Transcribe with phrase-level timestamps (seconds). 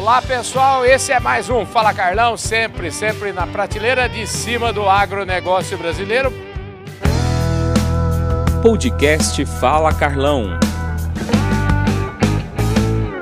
[0.00, 4.88] Olá pessoal, esse é mais um Fala Carlão, sempre, sempre na prateleira de cima do
[4.88, 6.32] agronegócio brasileiro.
[8.62, 10.58] Podcast Fala Carlão.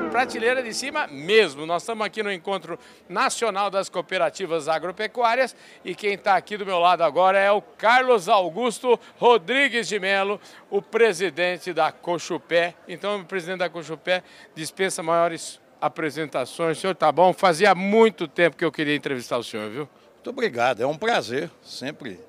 [0.09, 1.65] Prateleira de cima mesmo.
[1.65, 5.53] Nós estamos aqui no Encontro Nacional das Cooperativas Agropecuárias
[5.83, 10.39] e quem está aqui do meu lado agora é o Carlos Augusto Rodrigues de Melo,
[10.69, 12.73] o presidente da Cochupé.
[12.87, 14.23] Então, o presidente da Cochupé
[14.55, 16.77] dispensa maiores apresentações.
[16.77, 17.33] O senhor tá bom?
[17.33, 19.89] Fazia muito tempo que eu queria entrevistar o senhor, viu?
[20.15, 22.19] Muito obrigado, é um prazer sempre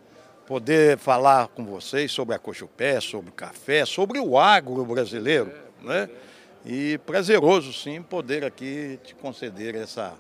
[0.47, 5.53] poder falar com vocês sobre a Cochupé, sobre o café, sobre o agro brasileiro,
[5.83, 6.11] é, né?
[6.67, 6.71] É.
[6.71, 10.15] E prazeroso sim poder aqui te conceder essa,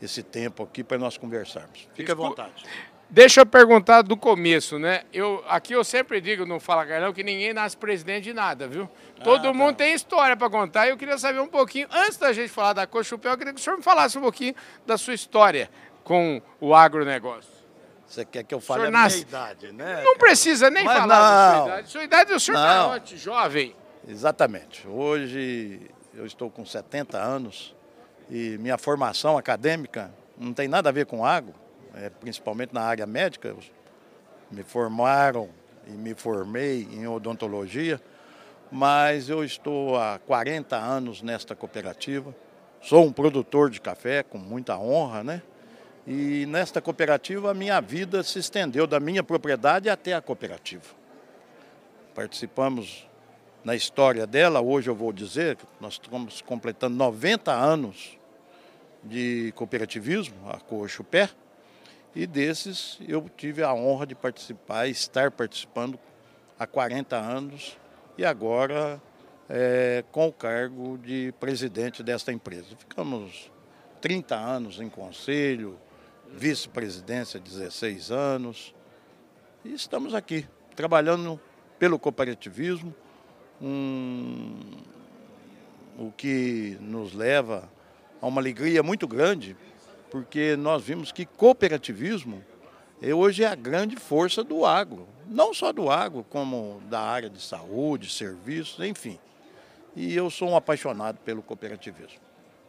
[0.00, 1.88] esse tempo aqui para nós conversarmos.
[1.94, 2.64] Fique à vontade.
[3.10, 5.02] Deixa eu perguntar do começo, né?
[5.12, 8.88] Eu, aqui eu sempre digo no Fala Carlão que ninguém nasce presidente de nada, viu?
[9.22, 9.52] Todo ah, tá.
[9.52, 12.72] mundo tem história para contar e eu queria saber um pouquinho, antes da gente falar
[12.72, 14.54] da Cochupé, eu queria que o senhor me falasse um pouquinho
[14.86, 15.70] da sua história
[16.02, 17.52] com o agronegócio.
[18.06, 19.18] Você quer que eu fale a nasce...
[19.18, 20.02] minha idade, né?
[20.02, 21.16] Não precisa nem Mas falar não.
[21.16, 21.90] da sua idade.
[21.90, 23.76] Sua idade, o senhor está jovem.
[24.06, 24.86] Exatamente.
[24.86, 25.80] Hoje
[26.14, 27.74] eu estou com 70 anos
[28.30, 31.63] e minha formação acadêmica não tem nada a ver com agro
[31.96, 33.54] é, principalmente na área médica.
[34.50, 35.48] Me formaram
[35.86, 38.00] e me formei em odontologia,
[38.70, 42.34] mas eu estou há 40 anos nesta cooperativa.
[42.80, 45.42] Sou um produtor de café com muita honra, né?
[46.06, 50.84] E nesta cooperativa a minha vida se estendeu da minha propriedade até a cooperativa.
[52.14, 53.08] Participamos
[53.64, 58.18] na história dela, hoje eu vou dizer, nós estamos completando 90 anos
[59.02, 61.30] de cooperativismo, a Cochupé,
[62.14, 65.98] e desses eu tive a honra de participar, estar participando
[66.58, 67.76] há 40 anos
[68.16, 69.02] e agora
[69.48, 72.76] é, com o cargo de presidente desta empresa.
[72.78, 73.50] Ficamos
[74.00, 75.78] 30 anos em conselho,
[76.32, 78.74] vice-presidência 16 anos
[79.64, 81.40] e estamos aqui trabalhando
[81.78, 82.94] pelo cooperativismo,
[83.60, 84.60] um,
[85.98, 87.68] o que nos leva
[88.20, 89.56] a uma alegria muito grande,
[90.14, 92.40] porque nós vimos que cooperativismo
[93.02, 95.08] é, hoje é a grande força do agro.
[95.26, 99.18] Não só do agro, como da área de saúde, serviços, enfim.
[99.96, 102.20] E eu sou um apaixonado pelo cooperativismo.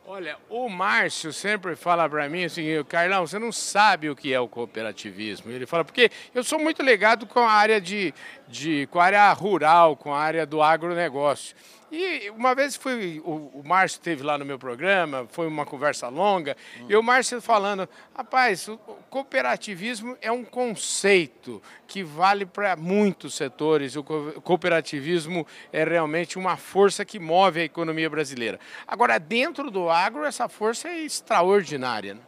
[0.07, 4.39] Olha, o Márcio sempre fala para mim assim, Carlão, você não sabe o que é
[4.39, 5.51] o cooperativismo.
[5.51, 8.11] Ele fala, porque eu sou muito ligado com a área de,
[8.47, 11.55] de com a área rural, com a área do agronegócio.
[11.91, 16.07] E uma vez fui, o, o Márcio esteve lá no meu programa, foi uma conversa
[16.07, 16.85] longa, hum.
[16.89, 18.77] e o Márcio falando, rapaz, o
[19.09, 23.95] cooperativismo é um conceito que vale para muitos setores.
[23.95, 28.59] O cooperativismo é realmente uma força que move a economia brasileira.
[28.87, 32.15] Agora, dentro do agro, essa força é extraordinária.
[32.15, 32.21] Né?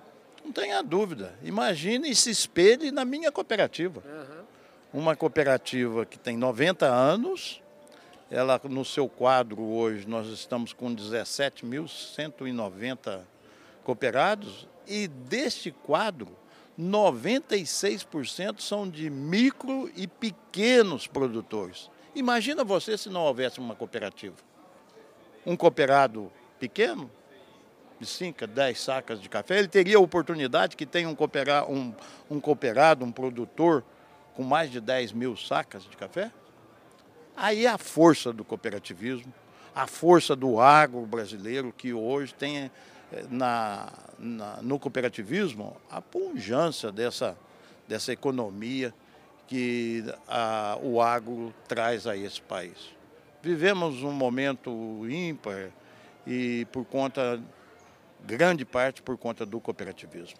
[0.45, 1.37] Não tenha dúvida.
[1.43, 4.01] Imagine e se espelhe na minha cooperativa.
[4.05, 5.01] Uhum.
[5.01, 7.61] Uma cooperativa que tem 90 anos
[8.29, 13.21] ela, no seu quadro hoje, nós estamos com 17.190
[13.83, 16.35] cooperados e deste quadro,
[16.79, 21.89] 96% são de micro e pequenos produtores.
[22.13, 24.35] Imagina você se não houvesse uma cooperativa.
[25.45, 27.09] Um cooperado pequeno,
[27.99, 31.71] de 5 a 10 sacas de café, ele teria a oportunidade que tem um cooperado,
[31.71, 31.91] um,
[32.29, 33.83] um cooperado, um produtor
[34.35, 36.31] com mais de 10 mil sacas de café?
[37.39, 39.31] Aí a força do cooperativismo,
[39.75, 42.71] a força do agro brasileiro, que hoje tem
[43.13, 47.37] eh, na, na, no cooperativismo a punjância dessa,
[47.87, 48.91] dessa economia
[49.47, 52.95] que a, o agro traz a esse país.
[53.43, 55.69] Vivemos um momento ímpar
[56.25, 57.39] e por conta,
[58.25, 60.39] grande parte por conta do cooperativismo.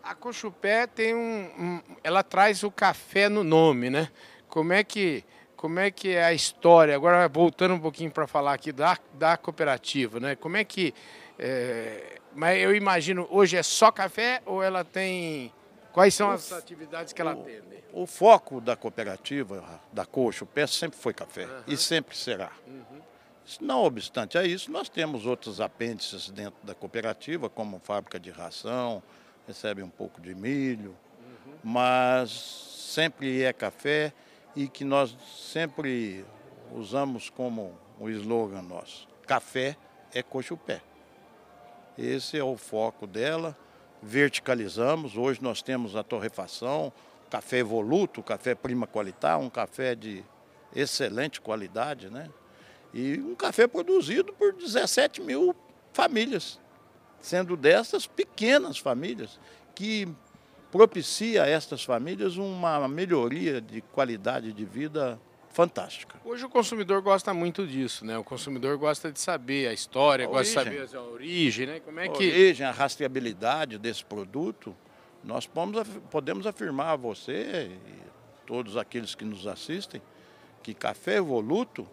[0.00, 4.08] A Cochupé tem um, um, ela traz o café no nome, né?
[4.48, 5.24] Como é que
[5.56, 9.36] como é que é a história, agora voltando um pouquinho para falar aqui da, da
[9.36, 10.36] cooperativa, né?
[10.36, 10.94] Como é que.
[11.38, 15.52] É, mas eu imagino, hoje é só café ou ela tem.
[15.92, 17.62] Quais são as atividades que ela o, tem?
[17.92, 21.62] O foco da cooperativa, da Coxa, o pé sempre foi café uhum.
[21.66, 22.52] e sempre será.
[22.66, 23.00] Uhum.
[23.60, 29.02] Não obstante a isso, nós temos outros apêndices dentro da cooperativa, como fábrica de ração,
[29.46, 31.54] recebe um pouco de milho, uhum.
[31.62, 34.12] mas sempre é café
[34.56, 36.24] e que nós sempre
[36.74, 39.76] usamos como o slogan nosso: café
[40.12, 40.80] é coxa-pé.
[41.96, 43.56] Esse é o foco dela.
[44.02, 45.16] Verticalizamos.
[45.16, 46.92] Hoje nós temos a torrefação,
[47.30, 50.24] café evoluto, café prima qualidade, um café de
[50.74, 52.30] excelente qualidade, né?
[52.92, 55.54] E um café produzido por 17 mil
[55.92, 56.60] famílias.
[57.20, 59.40] sendo dessas pequenas famílias
[59.74, 60.06] que
[60.76, 65.18] propicia a estas famílias uma melhoria de qualidade de vida
[65.48, 66.20] fantástica.
[66.22, 68.18] Hoje o consumidor gosta muito disso, né?
[68.18, 70.82] O consumidor gosta de saber a história, a gosta origem.
[70.82, 71.80] de saber a origem, né?
[71.80, 72.28] Como é a que...
[72.28, 74.76] origem, a rastreabilidade desse produto.
[75.24, 75.48] Nós
[76.10, 80.02] podemos afirmar a você e todos aqueles que nos assistem
[80.62, 81.88] que café evoluto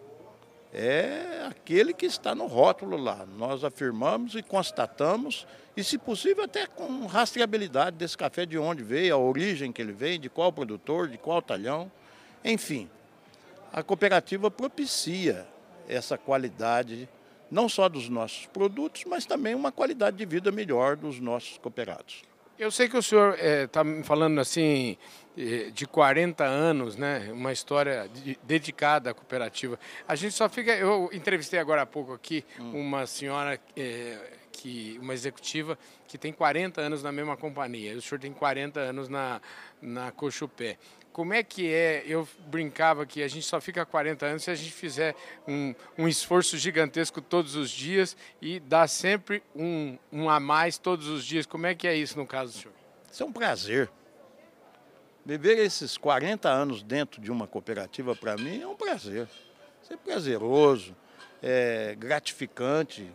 [0.74, 3.24] é aquele que está no rótulo lá.
[3.38, 9.14] Nós afirmamos e constatamos, e se possível até com rastreabilidade desse café, de onde veio,
[9.14, 11.90] a origem que ele vem, de qual produtor, de qual talhão,
[12.44, 12.90] enfim
[13.74, 15.44] a cooperativa propicia
[15.88, 17.08] essa qualidade,
[17.50, 22.22] não só dos nossos produtos, mas também uma qualidade de vida melhor dos nossos cooperados.
[22.58, 24.96] Eu sei que o senhor está eh, me falando assim
[25.36, 27.28] eh, de 40 anos, né?
[27.32, 29.78] Uma história de, dedicada à cooperativa.
[30.06, 30.72] A gente só fica.
[30.72, 32.80] Eu entrevistei agora há pouco aqui hum.
[32.80, 34.18] uma senhora eh,
[34.52, 37.96] que uma executiva que tem 40 anos na mesma companhia.
[37.96, 39.40] O senhor tem 40 anos na
[39.82, 40.78] na Cochupé
[41.14, 42.02] como é que é?
[42.08, 45.14] Eu brincava que a gente só fica 40 anos se a gente fizer
[45.46, 51.06] um, um esforço gigantesco todos os dias e dá sempre um, um a mais todos
[51.06, 51.46] os dias.
[51.46, 52.74] Como é que é isso no caso do senhor?
[53.12, 53.88] Isso é um prazer.
[55.24, 59.28] Viver esses 40 anos dentro de uma cooperativa, para mim, é um prazer.
[59.84, 60.96] Isso é prazeroso,
[61.40, 63.08] é gratificante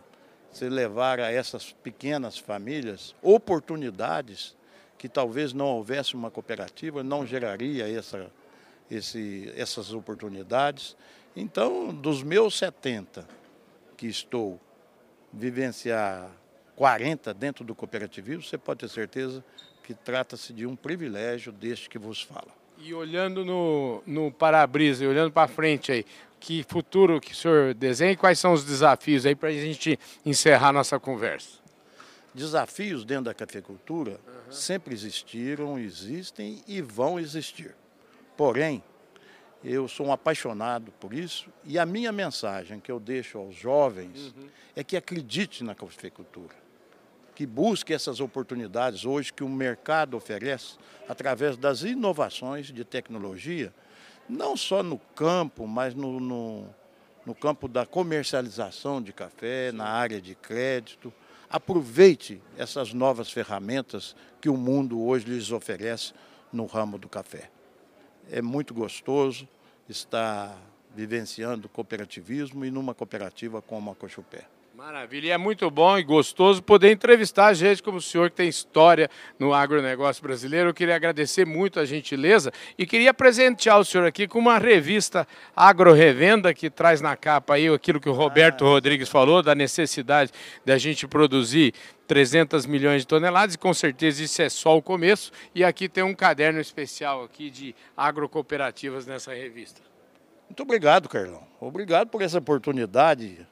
[0.50, 4.56] você levar a essas pequenas famílias oportunidades
[5.00, 8.30] que talvez não houvesse uma cooperativa, não geraria essa,
[8.90, 10.94] esse, essas oportunidades.
[11.34, 13.26] Então, dos meus 70
[13.96, 14.60] que estou
[15.32, 16.30] vivenciar
[16.76, 19.42] 40 dentro do cooperativismo, você pode ter certeza
[19.82, 22.48] que trata-se de um privilégio deste que vos fala.
[22.76, 26.04] E olhando no, no para-brisa, olhando para frente aí,
[26.38, 29.98] que futuro que o senhor desenha e quais são os desafios aí para a gente
[30.26, 31.58] encerrar nossa conversa?
[32.32, 34.52] Desafios dentro da cafeicultura uhum.
[34.52, 37.74] sempre existiram, existem e vão existir.
[38.36, 38.82] Porém,
[39.64, 44.32] eu sou um apaixonado por isso e a minha mensagem que eu deixo aos jovens
[44.36, 44.48] uhum.
[44.76, 46.54] é que acredite na cafeicultura,
[47.34, 50.78] que busque essas oportunidades hoje que o mercado oferece
[51.08, 53.74] através das inovações de tecnologia,
[54.28, 56.74] não só no campo, mas no, no,
[57.26, 61.12] no campo da comercialização de café, na área de crédito
[61.50, 66.12] Aproveite essas novas ferramentas que o mundo hoje lhes oferece
[66.52, 67.50] no ramo do café.
[68.30, 69.48] É muito gostoso
[69.88, 70.56] estar
[70.94, 74.46] vivenciando cooperativismo e numa cooperativa como a Cochupé.
[74.80, 78.48] Maravilha, e é muito bom e gostoso poder entrevistar gente como o senhor que tem
[78.48, 80.70] história no agronegócio brasileiro.
[80.70, 85.28] Eu queria agradecer muito a gentileza e queria presentear o senhor aqui com uma revista
[85.54, 88.68] Agro Revenda que traz na capa aí aquilo que o Roberto ah.
[88.68, 90.32] Rodrigues falou, da necessidade
[90.64, 91.74] da gente produzir
[92.06, 95.30] 300 milhões de toneladas e com certeza isso é só o começo.
[95.54, 99.82] E aqui tem um caderno especial aqui de agrocooperativas nessa revista.
[100.48, 101.46] Muito obrigado, Carlão.
[101.60, 103.46] Obrigado por essa oportunidade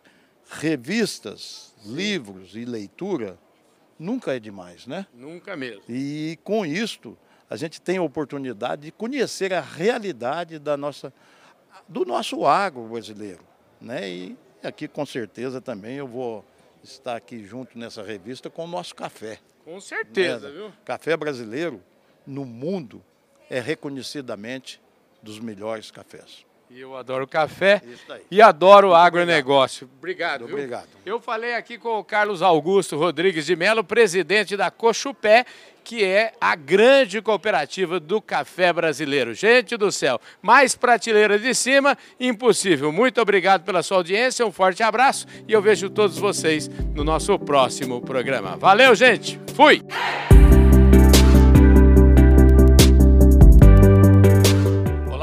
[0.49, 3.39] revistas, livros e leitura
[3.99, 5.07] nunca é demais, né?
[5.13, 5.83] Nunca mesmo.
[5.89, 7.17] E com isto,
[7.51, 11.13] a gente tem a oportunidade de conhecer a realidade da nossa,
[11.87, 13.45] do nosso agro brasileiro,
[13.81, 14.09] né?
[14.09, 16.45] E aqui com certeza também eu vou
[16.83, 19.39] estar aqui junto nessa revista com o nosso café.
[19.65, 20.55] Com certeza, né?
[20.55, 20.73] viu?
[20.85, 21.83] Café brasileiro
[22.27, 23.05] no mundo
[23.51, 24.81] é reconhecidamente
[25.23, 26.47] dos melhores cafés.
[26.71, 27.81] E eu adoro café
[28.31, 29.89] e adoro Muito agronegócio.
[29.99, 30.43] Obrigado.
[30.43, 30.89] Obrigado, obrigado.
[31.07, 35.47] Eu falei aqui com o Carlos Augusto Rodrigues de Melo, presidente da Cochupé,
[35.83, 39.33] que é a grande cooperativa do café brasileiro.
[39.33, 42.93] Gente do céu, mais prateleira de cima, impossível.
[42.93, 47.39] Muito obrigado pela sua audiência, um forte abraço e eu vejo todos vocês no nosso
[47.39, 48.57] próximo programa.
[48.57, 49.41] Valeu, gente.
[49.55, 49.83] Fui.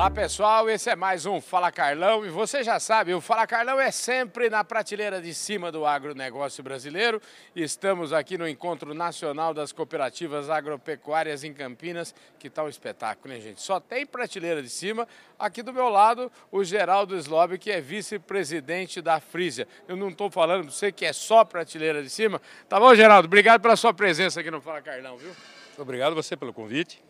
[0.05, 3.79] Olá pessoal, esse é mais um Fala Carlão e você já sabe, o Fala Carlão
[3.79, 7.19] é sempre na prateleira de cima do agronegócio brasileiro.
[7.55, 13.41] Estamos aqui no Encontro Nacional das Cooperativas Agropecuárias em Campinas, que tá um espetáculo, hein
[13.41, 13.59] gente?
[13.63, 15.07] Só tem prateleira de cima.
[15.39, 19.67] Aqui do meu lado, o Geraldo Slob, que é vice-presidente da Frisia.
[19.87, 22.39] Eu não estou falando para você que é só prateleira de cima.
[22.69, 23.25] Tá bom, Geraldo?
[23.25, 25.31] Obrigado pela sua presença aqui no Fala Carlão, viu?
[25.79, 27.03] Obrigado você pelo convite.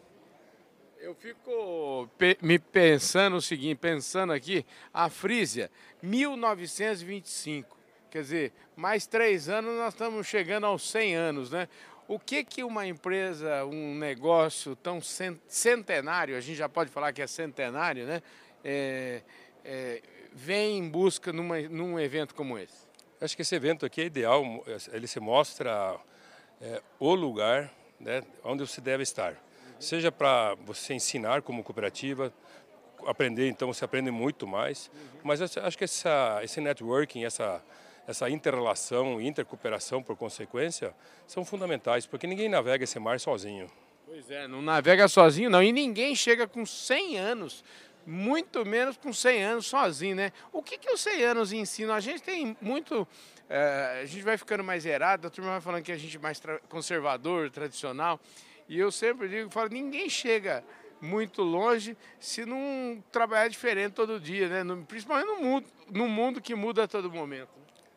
[1.05, 2.09] Eu fico
[2.41, 5.69] me pensando o seguinte, pensando aqui, a Frísia,
[6.01, 7.77] 1925,
[8.09, 11.69] quer dizer, mais três anos nós estamos chegando aos 100 anos, né?
[12.07, 17.21] O que que uma empresa, um negócio tão centenário, a gente já pode falar que
[17.21, 18.23] é centenário, né?
[18.63, 19.21] É,
[19.63, 20.01] é,
[20.33, 22.87] vem em busca numa, num evento como esse?
[23.21, 24.43] Acho que esse evento aqui é ideal,
[24.91, 25.99] ele se mostra
[26.59, 29.44] é o lugar né, onde você deve estar.
[29.79, 32.33] Seja para você ensinar como cooperativa,
[33.05, 34.89] aprender, então você aprende muito mais.
[35.23, 37.63] Mas acho que essa, esse networking, essa,
[38.07, 40.93] essa interrelação, intercooperação por consequência,
[41.27, 43.67] são fundamentais, porque ninguém navega esse mar sozinho.
[44.05, 47.63] Pois é, não navega sozinho não, e ninguém chega com 100 anos,
[48.05, 50.31] muito menos com 100 anos sozinho, né?
[50.53, 51.93] O que, que os 100 anos ensinam?
[51.93, 53.07] A gente tem muito,
[53.49, 56.19] é, a gente vai ficando mais errado, a turma vai falando que a gente é
[56.19, 58.19] mais tra conservador, tradicional,
[58.67, 60.63] e eu sempre digo, falo, ninguém chega
[61.01, 64.63] muito longe se não trabalhar diferente todo dia, né?
[64.63, 67.49] No, principalmente no mundo, no mundo que muda a todo momento.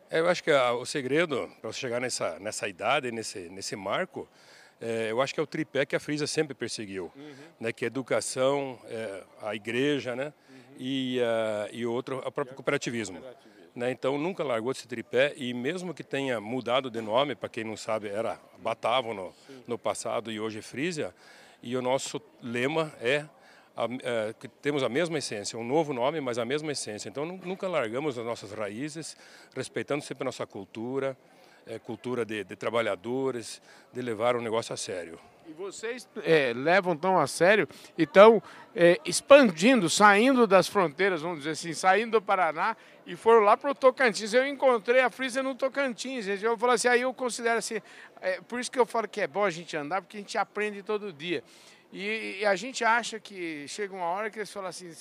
[0.09, 3.75] É, eu acho que a, o segredo para você chegar nessa, nessa idade, nesse, nesse
[3.75, 4.27] marco,
[4.81, 7.33] é, eu acho que é o tripé que a Frisa sempre perseguiu, uhum.
[7.59, 7.71] né?
[7.71, 10.33] Que é educação, é, a igreja, né?
[10.49, 10.75] Uhum.
[10.79, 13.21] E, uh, e outro, o próprio cooperativismo.
[13.79, 13.91] Né?
[13.91, 17.77] Então nunca largou esse tripé e mesmo que tenha mudado de nome, para quem não
[17.77, 19.33] sabe, era Batavo no,
[19.65, 21.15] no passado e hoje é Frisia,
[21.63, 23.25] e o nosso lema é,
[23.77, 27.07] a, é, que temos a mesma essência, um novo nome, mas a mesma essência.
[27.07, 29.15] Então nunca largamos as nossas raízes,
[29.55, 31.17] respeitando sempre a nossa cultura,
[31.65, 33.61] é, cultura de, de, trabalhadores,
[33.93, 35.17] de levar o negócio a sério.
[35.49, 38.39] E vocês é, levam tão a sério e estão
[38.75, 43.71] é, expandindo, saindo das fronteiras, vamos dizer assim, saindo do Paraná e foram lá para
[43.71, 44.31] o Tocantins.
[44.31, 46.27] Eu encontrei a Frisa no Tocantins.
[46.27, 47.81] Eu falo assim, aí eu considero assim,
[48.21, 50.37] é, por isso que eu falo que é bom a gente andar, porque a gente
[50.37, 51.43] aprende todo dia.
[51.91, 54.91] E, e, a gente acha que chega uma hora que eles falam assim,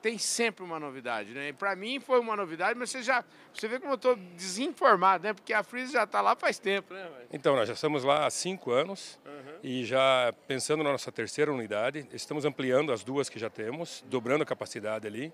[0.00, 1.52] tem sempre uma novidade, né?
[1.52, 5.34] Para mim foi uma novidade, mas você já, você vê como eu estou desinformado, né?
[5.34, 7.10] Porque a Freeze já está lá faz tempo, né?
[7.32, 9.54] Então nós já estamos lá há cinco anos uhum.
[9.64, 14.44] e já pensando na nossa terceira unidade, estamos ampliando as duas que já temos, dobrando
[14.44, 15.32] a capacidade ali.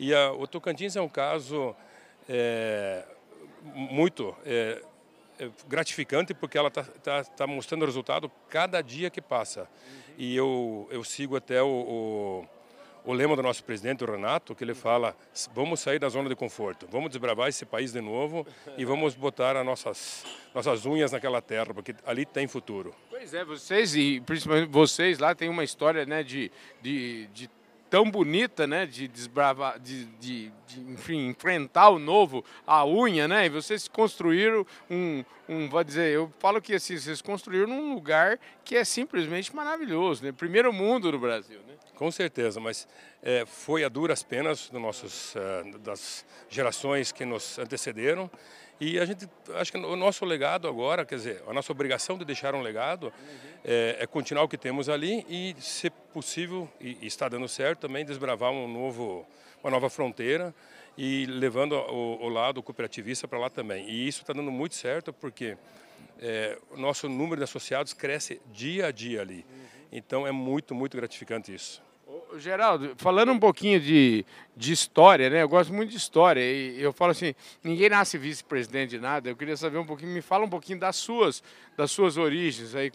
[0.00, 1.76] E a, o Tocantins é um caso
[2.28, 3.04] é,
[3.62, 4.82] muito é,
[5.68, 9.62] gratificante porque ela está tá, tá mostrando resultado cada dia que passa.
[9.62, 14.54] Uhum e eu, eu sigo até o, o, o, lema do nosso presidente, o Renato,
[14.54, 15.16] que ele fala:
[15.54, 19.56] vamos sair da zona de conforto, vamos desbravar esse país de novo e vamos botar
[19.56, 22.94] as nossas, nossas unhas naquela terra, porque ali tem futuro.
[23.08, 27.50] Pois é, vocês e principalmente vocês lá tem uma história né, de, de, de
[27.90, 33.46] tão bonita, né, de desbravar, de, de, de, enfim, enfrentar o novo, a unha, né,
[33.46, 38.38] e vocês construíram um, um, vou dizer, eu falo que assim, vocês construíram num lugar
[38.64, 41.74] que é simplesmente maravilhoso, né, primeiro mundo no Brasil, né?
[41.96, 42.88] Com certeza, mas
[43.22, 48.30] é, foi a duras penas dos nossos, uh, das gerações que nos antecederam
[48.80, 52.24] e a gente, acho que o nosso legado agora, quer dizer, a nossa obrigação de
[52.24, 53.12] deixar um legado uhum.
[53.62, 57.80] é, é, continuar o que temos ali e, se possível, e, e, está dando certo
[57.80, 59.26] também, desbravar um novo,
[59.62, 60.54] uma nova fronteira
[60.96, 63.86] e levando o, o lado cooperativista para lá também.
[63.86, 65.58] E isso está dando muito certo porque
[66.18, 69.44] é, o nosso número de associados cresce dia a dia ali.
[69.48, 69.66] Uhum.
[69.92, 71.82] Então é muito, muito gratificante isso.
[72.38, 74.24] Geraldo, falando um pouquinho de,
[74.56, 75.42] de história, né?
[75.42, 79.28] Eu gosto muito de história e eu falo assim, ninguém nasce vice-presidente de nada.
[79.28, 81.42] Eu queria saber um pouquinho, me fala um pouquinho das suas,
[81.76, 82.90] das suas origens aí.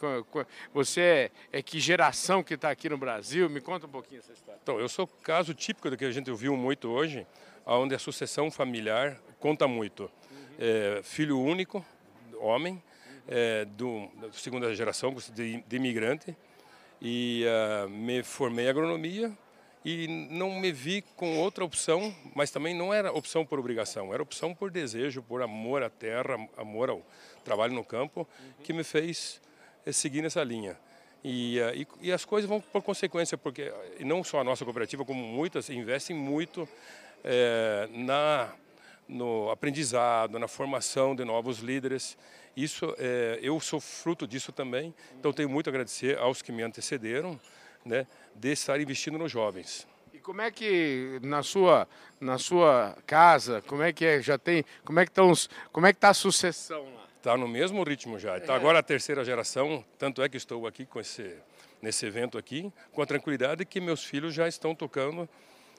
[0.73, 3.49] Você é, é que geração que está aqui no Brasil?
[3.49, 4.59] Me conta um pouquinho essa história.
[4.61, 7.25] Então, eu sou caso típico do que a gente ouviu muito hoje,
[7.65, 10.03] onde a sucessão familiar conta muito.
[10.03, 10.09] Uhum.
[10.59, 11.85] É, filho único,
[12.39, 12.81] homem,
[13.27, 16.35] é, do, da segunda geração de, de imigrante
[17.07, 19.31] e uh, me formei em agronomia
[19.85, 24.23] e não me vi com outra opção, mas também não era opção por obrigação, era
[24.23, 27.05] opção por desejo, por amor à terra, amor ao
[27.43, 28.27] trabalho no campo,
[28.63, 29.39] que me fez
[29.85, 30.75] eh, seguir nessa linha.
[31.23, 35.05] E, uh, e, e, as coisas vão por consequência, porque não só a nossa cooperativa,
[35.05, 36.67] como muitas, investem muito
[37.23, 38.51] é, na
[39.07, 42.17] no aprendizado, na formação de novos líderes.
[42.55, 46.63] Isso, é, eu sou fruto disso também, então tenho muito a agradecer aos que me
[46.63, 47.39] antecederam,
[47.83, 49.87] né, de estar investindo nos jovens.
[50.13, 51.87] E como é que na sua
[52.19, 55.31] na sua casa, como é que é, já tem, como é que estão,
[55.71, 57.05] como é que está a sucessão lá?
[57.17, 58.37] Está no mesmo ritmo já.
[58.37, 58.55] Está é.
[58.55, 61.35] agora a terceira geração, tanto é que estou aqui com esse
[61.81, 65.29] nesse evento aqui, com a tranquilidade que meus filhos já estão tocando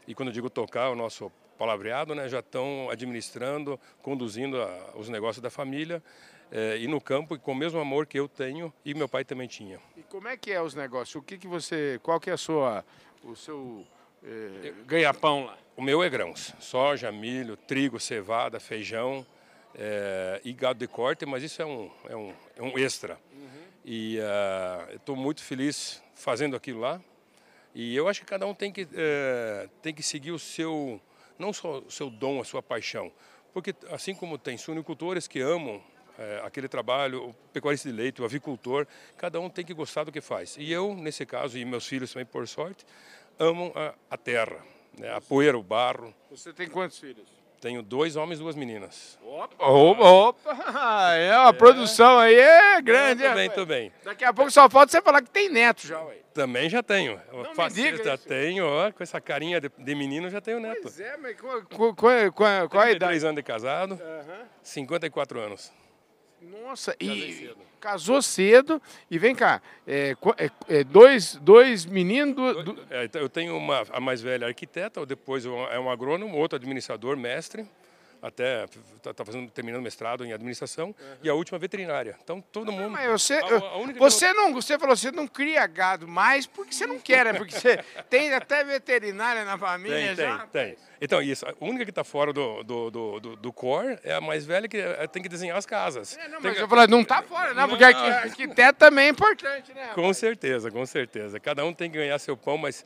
[0.06, 5.08] e quando eu digo tocar, o nosso palavreado, né, já estão administrando, conduzindo a, os
[5.08, 6.02] negócios da família
[6.50, 9.48] é, e no campo com o mesmo amor que eu tenho e meu pai também
[9.48, 9.80] tinha.
[9.96, 11.14] E como é que é os negócios?
[11.16, 12.84] O que que você, qual que é a sua,
[13.24, 13.84] o seu
[14.22, 15.58] é, ganha-pão lá?
[15.76, 19.26] O meu é grãos, soja, milho, trigo, cevada, feijão
[19.74, 23.18] é, e gado de corte, mas isso é um, é um, é um extra.
[23.32, 23.48] Uhum.
[23.84, 27.00] E uh, estou muito feliz fazendo aquilo lá.
[27.74, 28.88] E eu acho que cada um tem que,
[29.82, 30.98] tem que seguir o seu,
[31.38, 33.12] não só o seu dom, a sua paixão.
[33.52, 35.82] Porque assim como tem suinicultores que amam
[36.18, 38.86] É, aquele trabalho, o pecuarista de leite, o avicultor,
[39.18, 40.56] cada um tem que gostar do que faz.
[40.58, 42.86] E eu, nesse caso, e meus filhos também, por sorte,
[43.38, 44.56] amam a, a terra,
[44.98, 45.14] né?
[45.14, 46.14] a poeira, o barro.
[46.30, 47.36] Você tem quantos filhos?
[47.60, 49.18] Tenho dois homens e duas meninas.
[49.22, 51.52] Opa, opa, é uma é.
[51.52, 53.22] produção aí é grande.
[53.22, 53.92] Tudo bem, tudo bem.
[54.04, 56.16] Daqui a pouco só falta você falar que tem neto já, ué.
[56.34, 57.20] Também já tenho.
[57.32, 60.82] Não diga já tenho, ó, com essa carinha de, de, menino já tenho neto.
[60.82, 61.94] Pois é, mas qual, qual,
[62.32, 63.10] qual, qual, a idade?
[63.10, 64.44] 3 anos de casado, uhum.
[64.62, 65.72] 54 anos.
[66.50, 67.56] Nossa, e cedo.
[67.80, 68.80] casou cedo.
[69.10, 72.34] E vem cá, é, é, é dois, dois meninos.
[72.34, 72.86] Do, do...
[72.90, 77.16] É, então, eu tenho uma, a mais velha arquiteta, depois é um agrônomo, outro administrador,
[77.16, 77.66] mestre
[78.20, 78.64] até
[78.96, 81.16] está tá fazendo terminando mestrado em administração uhum.
[81.22, 82.16] e a última veterinária.
[82.22, 82.90] Então todo mundo.
[82.90, 86.86] Mas você, a, a você não, você falou, você não cria gado mais porque você
[86.86, 87.34] não quer, né?
[87.34, 90.38] Porque você tem até veterinária na família tem, já.
[90.46, 90.76] Tem, tem.
[91.00, 94.20] Então isso, a única que está fora do, do, do, do, do core é a
[94.20, 96.16] mais velha que eh, tem que desenhar as casas.
[96.16, 96.62] É, não, tem mas que...
[96.62, 99.90] eu falei, não está fora, não, porque arquiteto também é importante, né?
[99.94, 101.38] Com certeza, com certeza.
[101.38, 102.84] Cada um tem que ganhar seu pão, mas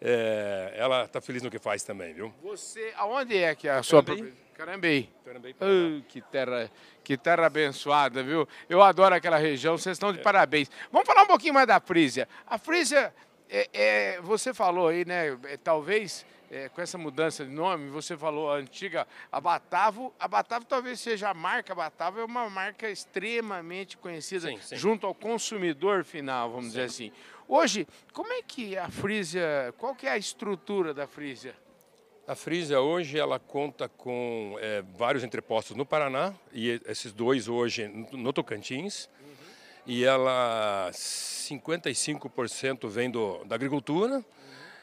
[0.00, 2.32] é, ela está feliz no que faz também, viu?
[2.42, 4.47] Você, aonde é que é a sua propriedade?
[4.58, 5.08] Carambei.
[5.24, 6.68] Carambei oh, que terra,
[7.04, 8.46] que terra abençoada, viu?
[8.68, 10.22] Eu adoro aquela região, vocês estão de é.
[10.22, 10.68] parabéns.
[10.90, 12.28] Vamos falar um pouquinho mais da Frísia.
[12.44, 13.14] A Frísia,
[13.48, 15.38] é, é, você falou aí, né?
[15.44, 20.12] É, talvez é, com essa mudança de nome, você falou a antiga a Batavo.
[20.18, 24.74] A Batavo talvez seja a marca Batavo, é uma marca extremamente conhecida sim, sim.
[24.74, 26.70] junto ao consumidor final, vamos sim.
[26.70, 27.12] dizer assim.
[27.46, 31.54] Hoje, como é que a Frísia, qual que é a estrutura da Frísia?
[32.28, 37.88] A Frisia hoje ela conta com é, vários entrepostos no Paraná e esses dois hoje
[38.12, 39.06] no Tocantins.
[39.06, 39.30] Uhum.
[39.86, 44.24] E ela 55% vem do, da agricultura uhum.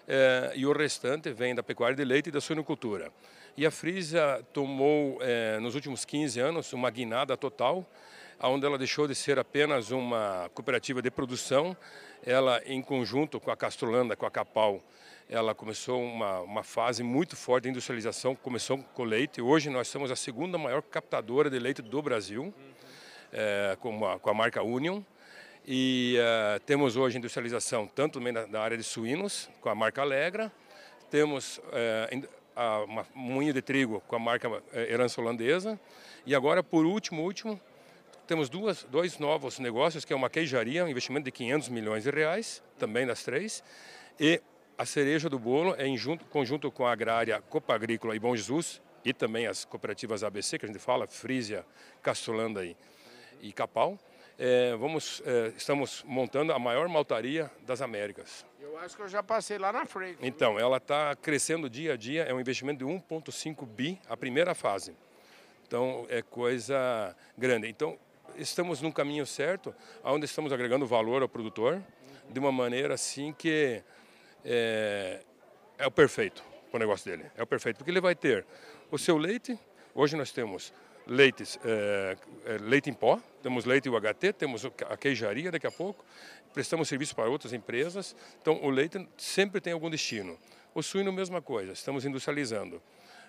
[0.08, 3.12] é, e o restante vem da pecuária de leite e da suinocultura.
[3.56, 7.86] E a Frisia tomou é, nos últimos 15 anos uma guinada total,
[8.42, 11.78] onde ela deixou de ser apenas uma cooperativa de produção,
[12.26, 14.82] ela em conjunto com a Castrolanda, com a Capal,
[15.30, 19.42] ela começou uma, uma fase muito forte de industrialização, começou com leite.
[19.42, 22.54] Hoje nós somos a segunda maior captadora de leite do Brasil,
[23.34, 25.02] é, com, a, com a marca Union.
[25.68, 30.52] E uh, temos hoje industrialização tanto na, na, área de suínos, com a marca Alegra.
[31.10, 35.80] Temos uh, a, uma moinho de trigo com a marca Herança Holandesa.
[36.24, 37.60] E agora, por último, último,
[38.28, 42.12] temos duas, dois novos negócios, que é uma queijaria, um investimento de 500 milhões de
[42.12, 43.64] reais, também das três,
[44.20, 44.40] e
[44.78, 48.36] a cereja do bolo é em junto, conjunto com a agrária Copa Agrícola e Bom
[48.36, 51.66] Jesus e também as cooperativas ABC, que a gente fala, Frisia,
[52.02, 52.76] Castolanda e,
[53.40, 53.98] e Capal.
[54.38, 58.46] É, vamos, é, estamos montando a maior maltaria das Américas.
[58.60, 60.18] Eu acho que eu já passei lá na frente.
[60.22, 64.54] Então, ela está crescendo dia a dia, é um investimento de 1,5 bi, a primeira
[64.54, 64.94] fase.
[65.66, 67.70] Então, é coisa grande.
[67.70, 67.98] Então,
[68.36, 71.82] estamos num caminho certo, onde estamos agregando valor ao produtor,
[72.30, 73.82] de uma maneira assim que
[74.46, 75.22] é,
[75.78, 77.30] é o perfeito para o negócio dele.
[77.36, 78.46] É o perfeito, porque ele vai ter
[78.92, 79.58] o seu leite.
[79.94, 80.72] Hoje nós temos
[81.08, 86.04] leites, é, é leite em pó, temos leite UHT, temos a queijaria daqui a pouco,
[86.54, 88.16] prestamos serviço para outras empresas.
[88.42, 90.38] Então o leite sempre tem algum destino.
[90.74, 92.82] O suíno, mesma coisa, estamos industrializando.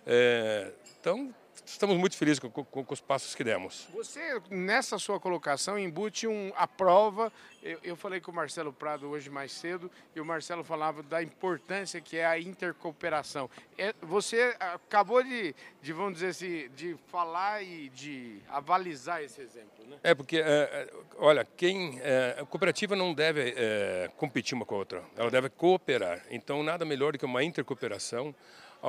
[0.06, 3.88] É, então estamos muito felizes com, com, com, os passos que demos.
[3.92, 7.32] Você, nessa sua colocação, embute um, a prova.
[7.62, 11.22] Eu, eu, falei com o Marcelo Prado hoje mais cedo e o Marcelo falava da
[11.22, 13.50] importância que é a intercooperação.
[13.76, 19.84] É, você acabou de, de, vamos dizer assim, de falar e de avalizar esse exemplo,
[19.88, 19.96] né?
[20.02, 21.98] É, porque, é, é olha, quem.
[22.02, 26.22] É, a cooperativa não deve é, competir uma com a outra, ela deve cooperar.
[26.30, 28.34] Então, nada melhor do que uma intercooperação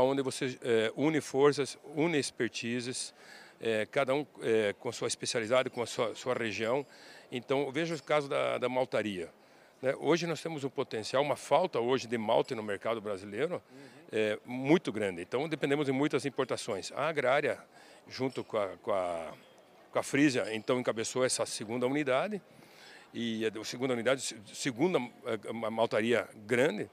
[0.01, 3.13] onde você é, une forças, une expertises,
[3.59, 6.85] é, cada um é, com a sua especialidade, com a sua, sua região.
[7.31, 9.29] Então, veja o caso da, da maltaria.
[9.81, 9.93] Né?
[9.99, 13.61] Hoje nós temos um potencial, uma falta hoje de malte no mercado brasileiro
[14.11, 14.37] uhum.
[14.45, 15.21] muito grande.
[15.21, 16.91] Então, dependemos de muitas importações.
[16.93, 17.59] A agrária,
[18.07, 19.33] junto com a, com a,
[19.91, 22.41] com a Frisia, então encabeçou essa segunda unidade,
[23.13, 24.99] e a segunda unidade, segunda
[25.71, 26.89] maltaria grande,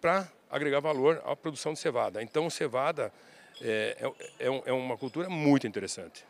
[0.00, 2.22] para agregar valor à produção de cevada.
[2.22, 3.12] Então, cevada
[3.60, 3.96] é,
[4.38, 6.24] é, é, é uma cultura muito interessante.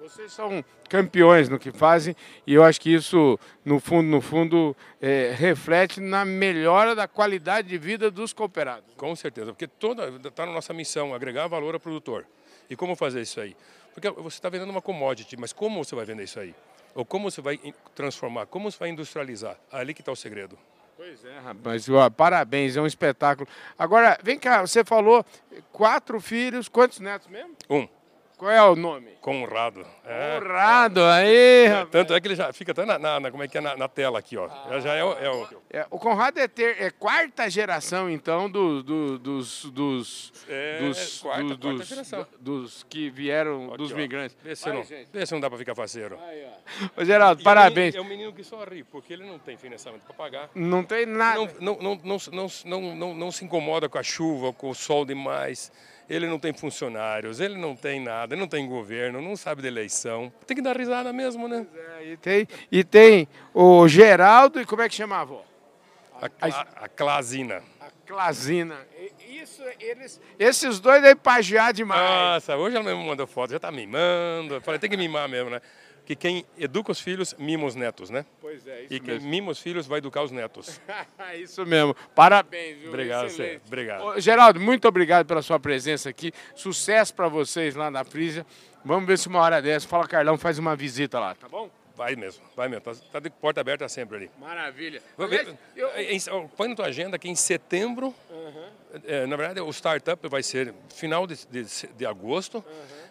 [0.00, 4.74] Vocês são campeões no que fazem e eu acho que isso, no fundo, no fundo,
[4.98, 8.94] é, reflete na melhora da qualidade de vida dos cooperados.
[8.96, 12.26] Com certeza, porque toda está na nossa missão agregar valor ao produtor.
[12.70, 13.54] E como fazer isso aí?
[13.92, 16.54] Porque você está vendendo uma commodity, mas como você vai vender isso aí?
[16.94, 17.60] Ou como você vai
[17.94, 18.46] transformar?
[18.46, 19.58] Como você vai industrializar?
[19.70, 20.58] Ali que está o segredo.
[21.10, 21.86] Pois é, rapaz.
[22.16, 23.48] Parabéns, é um espetáculo.
[23.76, 25.26] Agora, vem cá, você falou
[25.72, 27.50] quatro filhos, quantos netos mesmo?
[27.68, 27.88] Um.
[28.40, 29.10] Qual é o nome?
[29.20, 29.86] Conrado.
[30.02, 30.38] É.
[30.40, 33.48] Conrado, aí, É, tanto é que ele já fica até na, na- na- como é
[33.48, 34.48] que é, na, na tela aqui, ó.
[34.70, 35.48] Já- já é, o- é o...
[35.70, 41.20] É, o Conrado é, ter, é quarta geração, então, do, do- dos, dos, É, dos,
[41.20, 42.26] quarta- dos, quarta dos- geração.
[42.40, 43.94] dos que vieram, Aqui, dos ó.
[43.96, 44.34] migrantes.
[44.42, 46.18] Vê se, Vai, não, vê se não dá pra ficar faceiro.
[46.96, 47.94] Ô, Geraldo, E parabéns.
[47.94, 50.48] É um menino que só ri, porque ele não tem financiamento para pagar.
[50.54, 51.38] Não tem nada.
[51.60, 54.74] Não, não, não, não, não, não, não, não se incomoda com a chuva, com o
[54.74, 55.70] sol demais.
[56.10, 59.68] Ele não tem funcionários, ele não tem nada, ele não tem governo, não sabe da
[59.68, 60.32] eleição.
[60.44, 61.64] Tem que dar risada mesmo, né?
[62.00, 65.44] É, e, tem, e tem o Geraldo e como é que chama a avó?
[66.20, 67.62] A, Cla- a Clasina.
[67.80, 68.76] A Clasina.
[69.28, 72.00] Isso, eles, esses dois aí pagiar demais.
[72.02, 74.54] Nossa, hoje ela mesmo mandou foto, já tá mimando.
[74.54, 75.62] Eu falei, tem que mimar mesmo, né?
[76.04, 78.26] Que quem educa os filhos, mima os netos, né?
[78.40, 79.28] Pois é, isso E quem mesmo.
[79.28, 80.80] mima os filhos vai educar os netos.
[81.38, 81.94] Isso mesmo.
[82.14, 82.88] Parabéns, viu?
[82.88, 83.58] Obrigado, Excelente.
[83.58, 83.60] Zé.
[83.66, 84.04] Obrigado.
[84.04, 86.32] Ô, Geraldo, muito obrigado pela sua presença aqui.
[86.54, 88.44] Sucesso para vocês lá na Frisia.
[88.84, 91.70] Vamos ver se uma hora dessa, fala Carlão, faz uma visita lá, tá bom?
[92.00, 92.80] Vai mesmo, vai mesmo.
[92.82, 94.30] Tá, tá de porta aberta sempre ali.
[94.38, 95.02] Maravilha.
[95.18, 98.14] Aliás, eu- em- em- Põe na tua agenda que em setembro,
[99.04, 101.62] é, na verdade, o startup vai ser final de, de,
[101.94, 102.64] de agosto.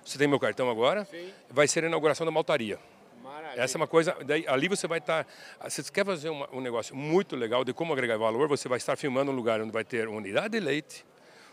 [0.04, 1.08] Você tem meu cartão agora.
[1.52, 2.80] Vai ser a inauguração da maltaria.
[3.24, 3.62] Maravilha.
[3.62, 4.18] Essa é uma coisa.
[4.26, 5.28] Daí, ali você vai estar.
[5.70, 8.80] Se você quer fazer uma- um negócio muito legal de como agregar valor, você vai
[8.80, 11.06] estar filmando um lugar onde vai ter unidade de leite,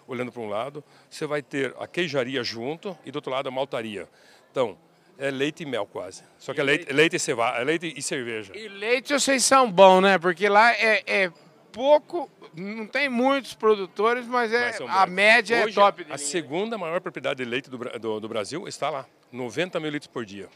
[0.08, 0.82] olhando para um lado.
[1.10, 4.08] Você vai ter a queijaria junto e do outro lado a maltaria.
[4.50, 4.78] Então,
[5.18, 6.22] é leite e mel quase.
[6.38, 8.52] Só que é leite, leite, e, ceva, é leite e cerveja.
[8.56, 10.18] E leite vocês são bons, né?
[10.18, 11.32] Porque lá é, é
[11.72, 16.04] pouco, não tem muitos produtores, mas, é, Mas a média Hoje, é top.
[16.04, 16.26] de A linha.
[16.26, 19.06] segunda maior propriedade de leite do, do, do Brasil está lá.
[19.32, 20.48] 90 mil litros por dia.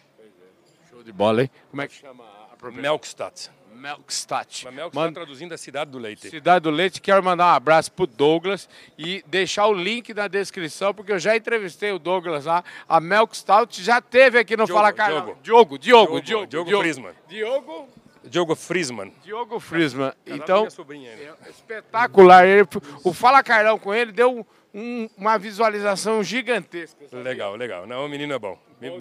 [0.88, 1.50] Show de bola, hein?
[1.70, 2.82] Como é que chama a propriedade?
[2.82, 3.50] Melkstat.
[3.80, 4.64] Melkstat.
[4.64, 6.28] Mas Melkstat Manda- traduzindo é cidade do leite.
[6.28, 10.92] Cidade do Leite, quero mandar um abraço pro Douglas e deixar o link na descrição,
[10.94, 12.62] porque eu já entrevistei o Douglas lá.
[12.88, 15.36] A Melk Stout já teve aqui no Diogo, Fala Carlão.
[15.42, 15.78] Diogo.
[15.78, 16.46] Diogo, Diogo, Diogo, Diogo.
[16.64, 17.12] Diogo Friesman.
[17.28, 17.88] Diogo,
[18.24, 19.12] Diogo Friesman.
[19.24, 21.36] Diogo com Então, sobrinha ainda.
[21.46, 22.46] é espetacular.
[22.46, 22.68] Ele-
[23.02, 27.08] o Fala Carlão com ele deu um- uma visualização gigantesca.
[27.08, 27.22] sabe?
[27.22, 27.86] Legal, legal.
[27.86, 28.58] Não, o menino é bom.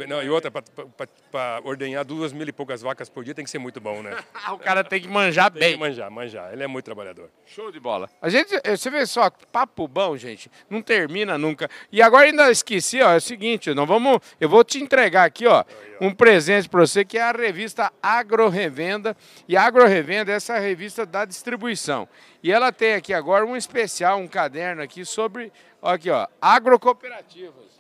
[0.08, 3.60] Não, e outra, para ordenhar duas mil e poucas vacas por dia tem que ser
[3.60, 4.18] muito bom, né?
[4.52, 5.78] O cara tem que manjar Tem que bem.
[5.78, 6.52] manjar, manjar.
[6.52, 7.30] Ele é muito trabalhador.
[7.46, 8.10] Show de bola.
[8.22, 11.70] A gente, eh, você vê só, papo bom, gente, não termina nunca.
[11.92, 15.48] E agora ainda esqueci, ó, é o seguinte, nós vamos, eu vou te entregar aqui,
[15.48, 15.64] ó,
[16.02, 19.16] um presente para você que é a revista Agro Revenda.
[19.48, 22.08] E a Agro Revenda é essa revista da distribuição.
[22.44, 27.79] E ela tem aqui agora um especial, um caderno aqui sobre, ó, aqui, ó, agrocooperativas.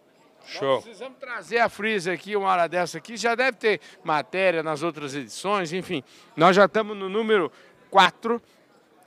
[0.49, 0.81] Nós Show.
[0.81, 3.15] precisamos trazer a Freezer aqui, uma hora dessa aqui.
[3.15, 6.03] Já deve ter matéria nas outras edições, enfim.
[6.35, 7.51] Nós já estamos no número
[7.89, 8.41] 4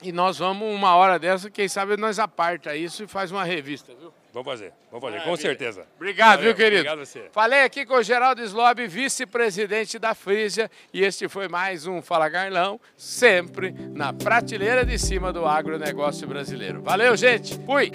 [0.03, 3.93] e nós vamos, uma hora dessa, quem sabe nós aparta isso e faz uma revista,
[3.95, 4.13] viu?
[4.33, 5.37] Vamos fazer, vamos fazer, com Maravilha.
[5.37, 5.87] certeza.
[5.95, 6.77] Obrigado, Valeu, viu, querido?
[6.81, 7.29] Obrigado a você.
[7.33, 12.31] Falei aqui com o Geraldo Slob, vice-presidente da Frisia, e este foi mais um Fala
[12.31, 16.81] Carlão, sempre na prateleira de cima do agronegócio brasileiro.
[16.83, 17.59] Valeu, gente!
[17.67, 17.93] Fui!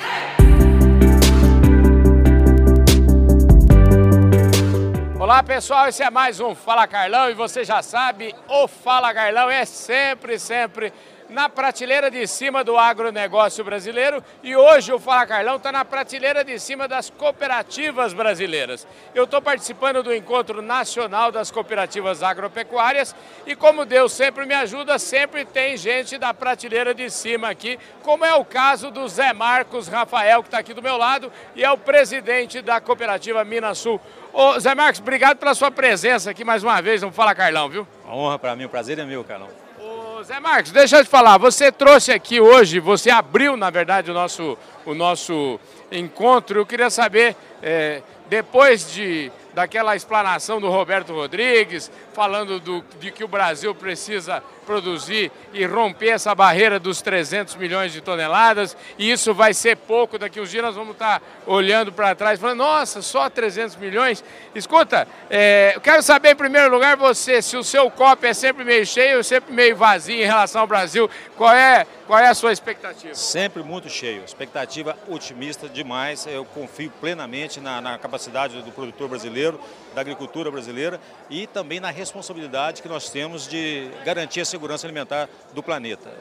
[5.20, 9.50] Olá pessoal, esse é mais um Fala Carlão e você já sabe, o Fala Carlão
[9.50, 10.94] é sempre, sempre
[11.28, 16.44] na prateleira de cima do agronegócio brasileiro e hoje o Fala Carlão está na prateleira
[16.44, 18.88] de cima das cooperativas brasileiras.
[19.14, 25.00] Eu estou participando do Encontro Nacional das Cooperativas Agropecuárias e como Deus sempre me ajuda,
[25.00, 29.88] sempre tem gente da prateleira de cima aqui, como é o caso do Zé Marcos
[29.88, 34.00] Rafael, que está aqui do meu lado e é o presidente da cooperativa Minas Sul.
[34.40, 37.88] Ô, Zé Marcos, obrigado pela sua presença aqui mais uma vez no Fala Carlão, viu?
[38.06, 39.48] Uma honra para mim, o prazer é meu, Carlão.
[39.80, 44.12] Ô, Zé Marcos, deixa eu te falar, você trouxe aqui hoje, você abriu, na verdade,
[44.12, 45.60] o nosso, o nosso
[45.92, 46.60] encontro.
[46.60, 53.24] Eu queria saber, é, depois de, daquela explanação do Roberto Rodrigues, falando do, de que
[53.24, 59.36] o Brasil precisa produzir e romper essa barreira dos 300 milhões de toneladas, e isso
[59.36, 63.30] vai ser pouco, daqui uns dias nós vamos estar olhando para trás, falando, nossa, só
[63.30, 64.24] 300 milhões?
[64.56, 68.64] Escuta, é, eu quero saber em primeiro lugar você, se o seu copo é sempre
[68.64, 72.34] meio cheio ou sempre meio vazio em relação ao Brasil, qual é, qual é a
[72.34, 73.14] sua expectativa?
[73.14, 76.26] Sempre muito cheio, expectativa otimista demais.
[76.26, 79.60] Eu confio plenamente na, na capacidade do produtor brasileiro,
[79.98, 85.28] da agricultura brasileira e também na responsabilidade que nós temos de garantir a segurança alimentar
[85.56, 86.14] do planeta.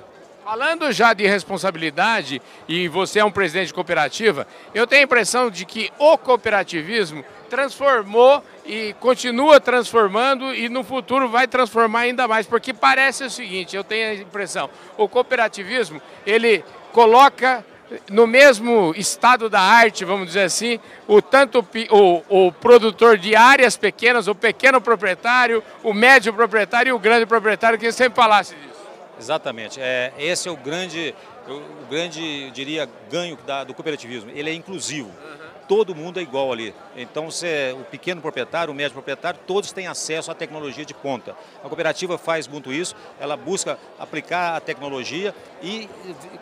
[0.42, 5.50] Falando já de responsabilidade, e você é um presidente de cooperativa, eu tenho a impressão
[5.50, 12.46] de que o cooperativismo transformou e continua transformando e no futuro vai transformar ainda mais,
[12.46, 17.62] porque parece o seguinte, eu tenho a impressão, o cooperativismo, ele coloca
[18.11, 23.77] no mesmo estado da arte, vamos dizer assim, o tanto o, o produtor de áreas
[23.77, 28.87] pequenas, o pequeno proprietário, o médio proprietário e o grande proprietário, que sempre falasse disso.
[29.18, 29.81] Exatamente.
[29.81, 31.14] É, esse é o grande,
[31.49, 34.31] o grande, diria, ganho da, do cooperativismo.
[34.35, 35.09] Ele é inclusivo.
[35.09, 36.74] Uhum todo mundo é igual ali.
[36.96, 41.37] Então, você, o pequeno proprietário, o médio proprietário, todos têm acesso à tecnologia de ponta.
[41.62, 45.88] A cooperativa faz muito isso, ela busca aplicar a tecnologia e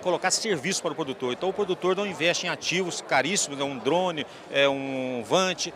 [0.02, 1.32] colocar serviço para o produtor.
[1.32, 5.72] Então, o produtor não investe em ativos caríssimos, é um drone, é um vante,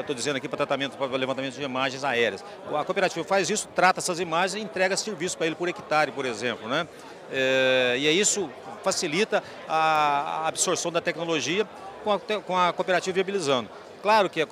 [0.00, 2.44] estou é, dizendo aqui para tratamento, para levantamento de imagens aéreas.
[2.74, 6.24] A cooperativa faz isso, trata essas imagens e entrega serviço para ele por hectare, por
[6.24, 6.68] exemplo.
[6.68, 6.86] Né?
[7.30, 8.48] É, e é isso
[8.82, 11.66] facilita a absorção da tecnologia
[12.02, 13.68] com a, com a cooperativa viabilizando.
[14.02, 14.46] Claro que a,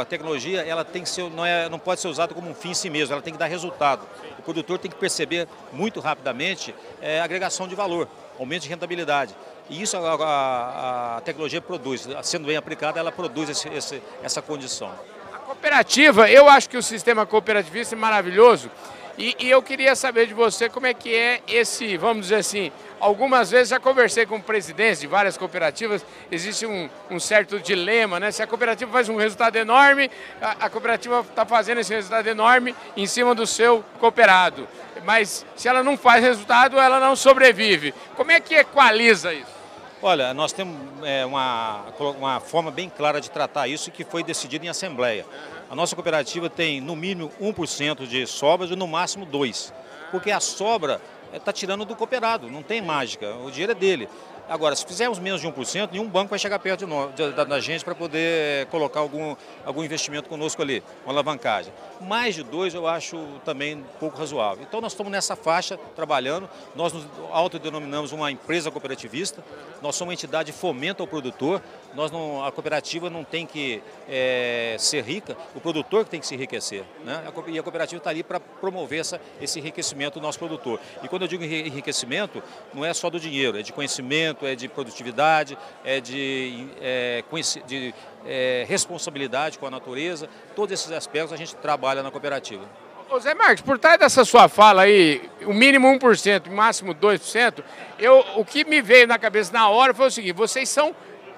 [0.00, 2.70] a, tecnologia ela tem que ser, não, é, não pode ser usada como um fim
[2.70, 4.06] em si mesmo, ela tem que dar resultado.
[4.38, 9.36] O produtor tem que perceber muito rapidamente é, agregação de valor, aumento de rentabilidade.
[9.68, 14.40] E isso a, a, a tecnologia produz, sendo bem aplicada, ela produz esse, esse, essa
[14.40, 14.90] condição.
[15.34, 18.70] A cooperativa, eu acho que o sistema cooperativista é maravilhoso
[19.18, 22.72] e, e eu queria saber de você como é que é esse, vamos dizer assim,
[22.98, 28.30] Algumas vezes já conversei com presidentes de várias cooperativas, existe um, um certo dilema, né?
[28.30, 32.74] Se a cooperativa faz um resultado enorme, a, a cooperativa está fazendo esse resultado enorme
[32.96, 34.66] em cima do seu cooperado.
[35.04, 37.92] Mas se ela não faz resultado, ela não sobrevive.
[38.16, 39.55] Como é que equaliza isso?
[40.02, 41.86] Olha, nós temos é, uma,
[42.18, 45.24] uma forma bem clara de tratar isso que foi decidido em assembleia.
[45.70, 49.72] A nossa cooperativa tem no mínimo 1% de sobras e no máximo 2%.
[50.10, 51.00] Porque a sobra
[51.32, 54.08] está tirando do cooperado, não tem mágica, o dinheiro é dele.
[54.48, 57.60] Agora, se fizermos menos de 1%, nenhum banco vai chegar perto de nós, da, da
[57.60, 61.72] gente para poder colocar algum, algum investimento conosco ali, uma alavancagem.
[62.00, 64.64] Mais de dois eu acho também pouco razoável.
[64.68, 69.42] Então nós estamos nessa faixa trabalhando, nós nos autodenominamos uma empresa cooperativista,
[69.82, 71.60] nós somos uma entidade de fomento ao produtor,
[71.94, 76.26] nós não, a cooperativa não tem que é, ser rica, o produtor que tem que
[76.26, 76.84] se enriquecer.
[77.04, 77.24] Né?
[77.48, 80.78] E a cooperativa está ali para promover essa, esse enriquecimento do nosso produtor.
[81.02, 84.68] E quando eu digo enriquecimento, não é só do dinheiro, é de conhecimento, é de
[84.68, 87.22] produtividade, é de, é,
[87.66, 87.94] de
[88.26, 90.28] é, responsabilidade com a natureza.
[90.54, 92.64] Todos esses aspectos a gente trabalha na cooperativa.
[93.08, 97.62] Ô Zé Marcos, por trás dessa sua fala aí, o mínimo 1%, o máximo 2%,
[98.00, 100.94] eu, o que me veio na cabeça na hora foi o seguinte, vocês são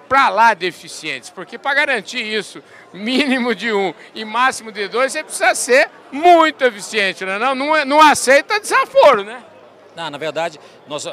[0.09, 2.63] para lá deficientes, porque para garantir isso,
[2.95, 7.39] mínimo de um e máximo de dois, você precisa ser muito eficiente, né?
[7.39, 9.45] não, não, não aceita desaforo, né?
[9.95, 11.05] Não, na verdade, nós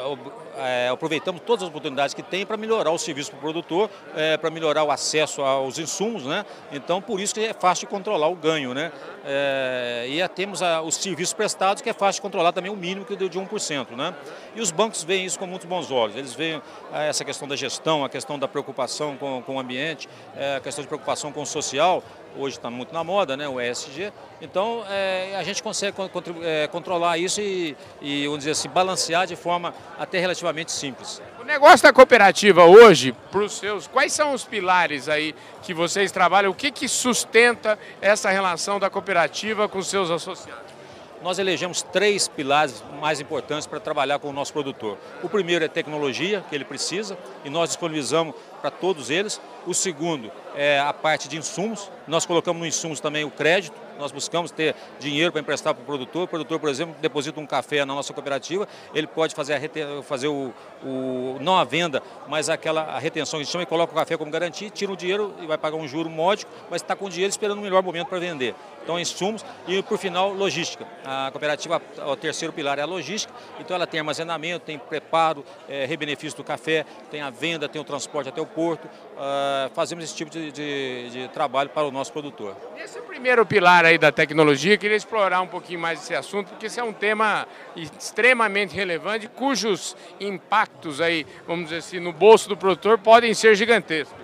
[0.58, 4.36] é, aproveitamos todas as oportunidades que tem para melhorar o serviço para o produtor, é,
[4.36, 6.44] para melhorar o acesso aos insumos, né?
[6.72, 8.92] Então, por isso que é fácil de controlar o ganho, né?
[9.24, 13.04] É, e temos a, os serviços prestados, que é fácil de controlar também o mínimo
[13.04, 14.14] que deu de 1%, né?
[14.54, 16.16] E os bancos veem isso com muitos bons olhos.
[16.16, 20.08] Eles veem é, essa questão da gestão, a questão da preocupação com, com o ambiente,
[20.36, 22.02] é, a questão de preocupação com o social,
[22.38, 24.12] hoje está muito na moda, né, o ESG.
[24.40, 25.96] Então, é, a gente consegue
[26.42, 31.22] é, controlar isso e, e, vamos dizer assim, balancear de forma até relativamente simples.
[31.40, 36.12] O negócio da cooperativa hoje, para os seus, quais são os pilares aí que vocês
[36.12, 36.50] trabalham?
[36.50, 40.76] O que, que sustenta essa relação da cooperativa com os seus associados?
[41.22, 44.96] nós elegemos três pilares mais importantes para trabalhar com o nosso produtor.
[45.22, 49.40] O primeiro é tecnologia, que ele precisa, e nós disponibilizamos para todos eles.
[49.66, 54.12] O segundo é a parte de insumos, nós colocamos no insumos também o crédito, nós
[54.12, 56.24] buscamos ter dinheiro para emprestar para o produtor.
[56.24, 60.28] O produtor, por exemplo, deposita um café na nossa cooperativa, ele pode fazer, a fazer
[60.28, 64.16] o, o, não a venda, mas aquela a retenção que chama e coloca o café
[64.16, 67.10] como garantia, tira o dinheiro e vai pagar um juro módico, mas está com o
[67.10, 68.54] dinheiro esperando o melhor momento para vender.
[68.82, 70.86] Então, insumos e, por final, logística.
[71.04, 75.84] A cooperativa, o terceiro pilar é a logística, então ela tem armazenamento, tem preparo, é,
[75.86, 78.84] rebenefício do café, tem a venda, tem o transporte até o porto.
[78.86, 82.54] Uh, fazemos esse tipo de, de, de trabalho para o nosso produtor.
[82.76, 86.78] Esse primeiro pilar aí da tecnologia, queria explorar um pouquinho mais esse assunto, porque esse
[86.78, 92.98] é um tema extremamente relevante, cujos impactos aí, vamos dizer assim, no bolso do produtor
[92.98, 94.16] podem ser gigantescos.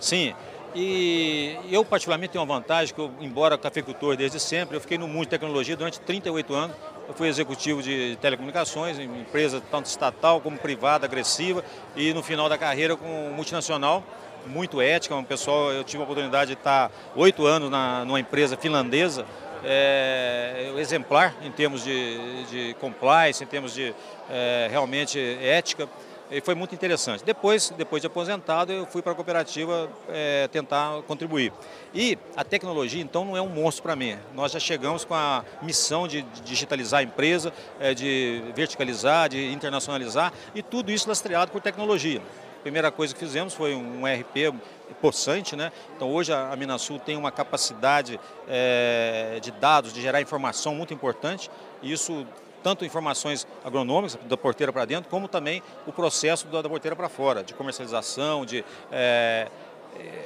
[0.00, 0.34] Sim,
[0.74, 5.08] e eu particularmente tenho uma vantagem que eu, embora cafeicultor desde sempre, eu fiquei no
[5.08, 6.76] mundo de tecnologia durante 38 anos.
[7.08, 11.64] Eu fui executivo de telecomunicações, em empresa tanto estatal como privada, agressiva,
[11.96, 14.04] e no final da carreira com multinacional
[14.46, 18.56] muito ética, um pessoal, eu tive a oportunidade de estar oito anos na, numa empresa
[18.56, 19.24] finlandesa,
[19.64, 23.94] é, exemplar em termos de, de compliance, em termos de
[24.30, 25.88] é, realmente ética,
[26.30, 27.24] e foi muito interessante.
[27.24, 31.52] Depois, depois de aposentado, eu fui para a cooperativa é, tentar contribuir.
[31.94, 34.14] E a tecnologia, então, não é um monstro para mim.
[34.34, 37.50] Nós já chegamos com a missão de digitalizar a empresa,
[37.96, 42.20] de verticalizar, de internacionalizar, e tudo isso lastreado por tecnologia.
[42.58, 44.54] A primeira coisa que fizemos foi um RP
[45.00, 45.72] possante, né?
[45.96, 48.18] Então hoje a Minasul tem uma capacidade
[48.48, 51.50] é, de dados, de gerar informação muito importante.
[51.80, 52.26] E isso
[52.62, 57.42] tanto informações agronômicas da porteira para dentro, como também o processo da, porteira para fora,
[57.42, 59.48] de comercialização, de é,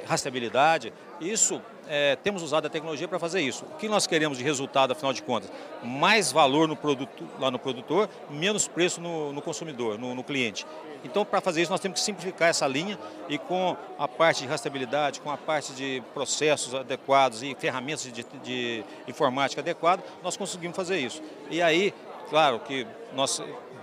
[0.05, 0.93] rastreabilidade.
[1.19, 3.65] Isso é, temos usado a tecnologia para fazer isso.
[3.65, 5.51] O que nós queremos de resultado, afinal de contas?
[5.83, 10.65] Mais valor no produto, lá no produtor, menos preço no, no consumidor, no, no, cliente.
[11.03, 12.97] Então, para fazer isso, nós temos que simplificar essa linha
[13.27, 18.23] e com a parte de rastreabilidade, com a parte de processos adequados e ferramentas de,
[18.43, 21.21] de informática adequadas, nós conseguimos fazer isso.
[21.49, 21.93] E aí,
[22.29, 23.41] claro que nós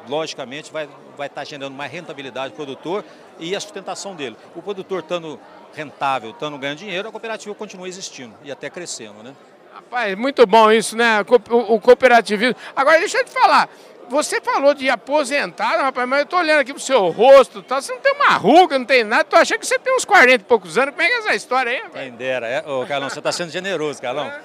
[0.08, 3.04] logicamente vai, vai estar gerando mais rentabilidade para o produtor
[3.38, 4.36] e a sustentação dele.
[4.54, 5.38] O produtor estando
[5.74, 9.35] rentável, estando ganhando dinheiro, a cooperativa continua existindo e até crescendo, né?
[9.72, 11.24] Rapaz, muito bom isso, né?
[11.50, 12.56] O, o cooperativismo.
[12.74, 13.68] Agora, deixa eu te falar.
[14.09, 17.80] Você falou de aposentado, rapaz, mas eu tô olhando aqui pro seu rosto, tá?
[17.80, 20.35] você não tem uma ruga, não tem nada, tô achando que você tem uns 40
[20.35, 20.90] e poucos anos.
[20.90, 22.04] Como é que é essa história aí, rapaz?
[22.04, 22.48] Quem dera.
[22.48, 24.26] É, ô, Carlão, você está sendo generoso, Carlão.
[24.26, 24.40] É.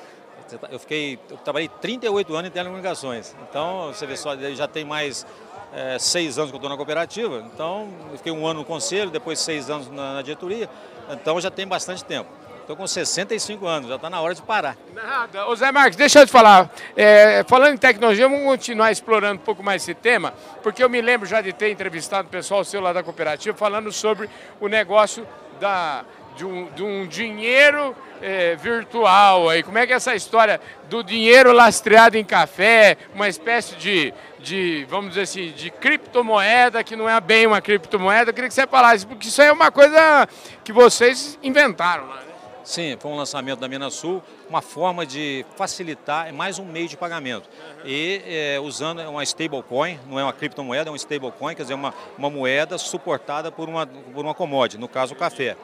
[0.58, 3.36] Tá, eu fiquei, eu trabalhei 38 anos em telecomunicações.
[3.50, 5.26] Então, você vê só, já tem mais
[5.74, 7.44] é, seis anos que eu estou na cooperativa.
[7.52, 10.70] Então, eu fiquei um ano no conselho, depois seis anos na, na diretoria.
[11.10, 12.30] Então, já tem bastante tempo.
[12.66, 14.76] Estou com 65 anos, já está na hora de parar.
[14.92, 15.48] Nada.
[15.48, 16.68] Ô Zé Marques, deixa eu te falar.
[16.98, 21.00] É, falando em tecnologia, vamos continuar explorando um pouco mais esse tema, porque eu me
[21.00, 24.28] lembro já de ter entrevistado o pessoal seu lá da cooperativa falando sobre
[24.60, 25.28] o negócio
[25.60, 26.04] da,
[26.36, 29.64] de, um, de um dinheiro é, virtual aí.
[29.64, 34.86] Como é que é essa história do dinheiro lastreado em café, uma espécie de, de,
[34.90, 38.30] vamos dizer assim, de criptomoeda que não é bem uma criptomoeda?
[38.30, 40.28] Eu queria que você falasse, porque isso aí é uma coisa
[40.64, 42.36] que vocês inventaram lá, né?
[42.66, 46.98] Sim, foi um lançamento da Minasul, uma forma de facilitar, é mais um meio de
[46.98, 47.48] pagamento.
[47.48, 47.82] Uhum.
[47.86, 51.94] E é, usando uma stablecoin, não é uma criptomoeda, é um stablecoin, quer dizer, uma,
[52.18, 55.56] uma moeda suportada por uma, por uma commodity, no caso o café.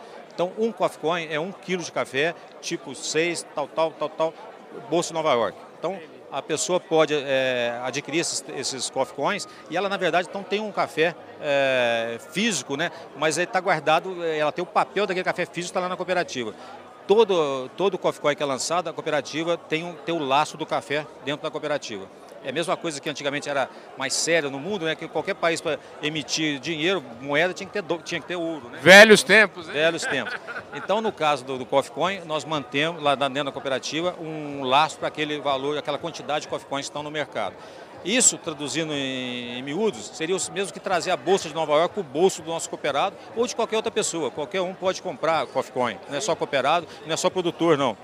[0.42, 4.34] Então, um coffee coin é um quilo de café, tipo 6, tal, tal, tal, tal,
[4.90, 5.56] Bolsa Nova York.
[5.78, 6.00] Então,
[6.32, 10.60] a pessoa pode é, adquirir esses, esses coffee coins e ela, na verdade, então tem
[10.60, 12.90] um café é, físico, né?
[13.18, 16.56] mas ele está guardado, ela tem o papel daquele café físico está lá na cooperativa.
[17.06, 20.66] Todo, todo coffee coin que é lançado, a cooperativa tem, um, tem o laço do
[20.66, 22.08] café dentro da cooperativa.
[22.44, 24.96] É a mesma coisa que antigamente era mais séria no mundo, né?
[24.96, 28.70] Que qualquer país para emitir dinheiro, moeda, tinha que ter, tinha que ter ouro.
[28.70, 28.80] Né?
[28.82, 29.74] Velhos tempos, hein?
[29.74, 30.34] Velhos tempos.
[30.74, 34.98] Então, no caso do, do Coffee Coin, nós mantemos lá dentro da cooperativa um laço
[34.98, 37.56] para aquele valor, aquela quantidade de Coffee Coins que estão no mercado.
[38.04, 41.94] Isso, traduzindo em, em miúdos, seria o mesmo que trazer a Bolsa de Nova York
[41.94, 44.32] para o bolso do nosso cooperado ou de qualquer outra pessoa.
[44.32, 45.98] Qualquer um pode comprar Coffee Coin.
[46.10, 47.96] Não é só cooperado, não é só produtor, não.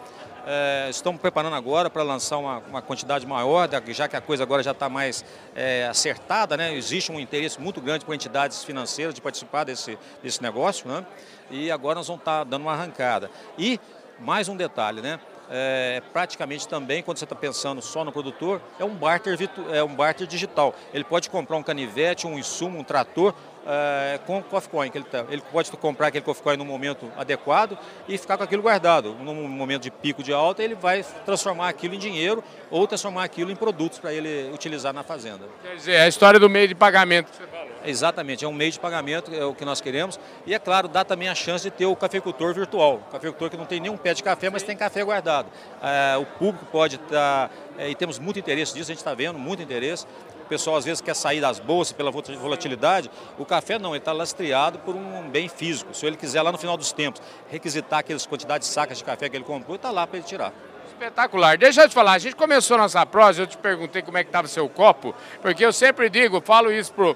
[0.49, 4.63] É, estamos preparando agora para lançar uma, uma, quantidade maior, já que a coisa agora
[4.63, 6.73] já está mais é, acertada, né?
[6.73, 11.05] existe um interesse muito grande por entidades financeiras de participar desse, desse negócio, né?
[11.51, 13.29] e agora nós vamos estar tá dando uma arrancada.
[13.57, 13.77] E
[14.21, 15.19] mais um detalhe, né?
[15.49, 19.38] É, praticamente também, quando você está pensando só no produtor, é um barter,
[19.71, 20.73] é um barter digital.
[20.93, 23.33] Ele pode comprar um canivete, um insumo, um trator,
[23.67, 24.89] é, com Coffee Coin.
[24.89, 27.77] Que ele, tá, ele pode comprar aquele Coffee Coin no momento adequado
[28.08, 29.13] e ficar com aquilo guardado.
[29.15, 33.51] Num momento de pico de alta, ele vai transformar aquilo em dinheiro ou transformar aquilo
[33.51, 35.45] em produtos para ele utilizar na fazenda.
[35.62, 37.67] Quer dizer, é a história do meio de pagamento que você falou.
[37.86, 40.19] Exatamente, é um meio de pagamento, é o que nós queremos.
[40.45, 42.95] E é claro, dá também a chance de ter o cafeicultor virtual.
[43.08, 45.47] O cafeicultor que não tem nenhum pé de café, mas tem café guardado.
[45.82, 49.13] É, o público pode estar, tá, é, e temos muito interesse disso, a gente está
[49.13, 50.06] vendo, muito interesse.
[50.47, 53.10] Pessoal às vezes quer sair das bolsas pela volatilidade.
[53.38, 55.93] O café não, ele está lastreado por um bem físico.
[55.93, 59.29] Se ele quiser lá no final dos tempos requisitar aquelas quantidades de sacas de café
[59.29, 60.53] que ele comprou, está lá para ele tirar.
[60.97, 61.60] Espetacular.
[61.60, 64.29] Deixa eu te falar, a gente começou nossa prosa, eu te perguntei como é que
[64.29, 67.15] estava seu copo, porque eu sempre digo, falo isso pro,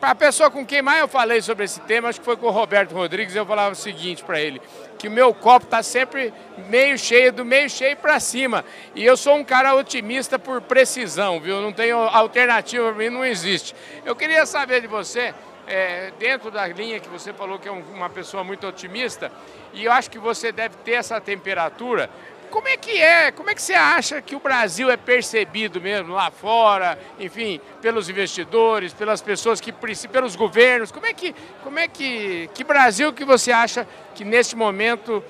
[0.00, 2.50] a pessoa com quem mais eu falei sobre esse tema, acho que foi com o
[2.50, 4.58] Roberto Rodrigues, eu falava o seguinte para ele,
[4.98, 6.32] que o meu copo está sempre
[6.66, 8.64] meio cheio, do meio cheio para cima.
[8.94, 11.60] E eu sou um cara otimista por precisão, viu?
[11.60, 13.76] Não tenho alternativa para mim, não existe.
[14.02, 15.34] Eu queria saber de você,
[15.66, 19.30] é, dentro da linha que você falou que é um, uma pessoa muito otimista,
[19.74, 22.08] e eu acho que você deve ter essa temperatura
[22.50, 23.30] como é que é?
[23.30, 28.08] Como é que você acha que o Brasil é percebido mesmo lá fora, enfim, pelos
[28.08, 30.90] investidores, pelas pessoas que pelos governos?
[30.90, 35.24] Como é que, como é que, que Brasil que você acha que neste momento uh,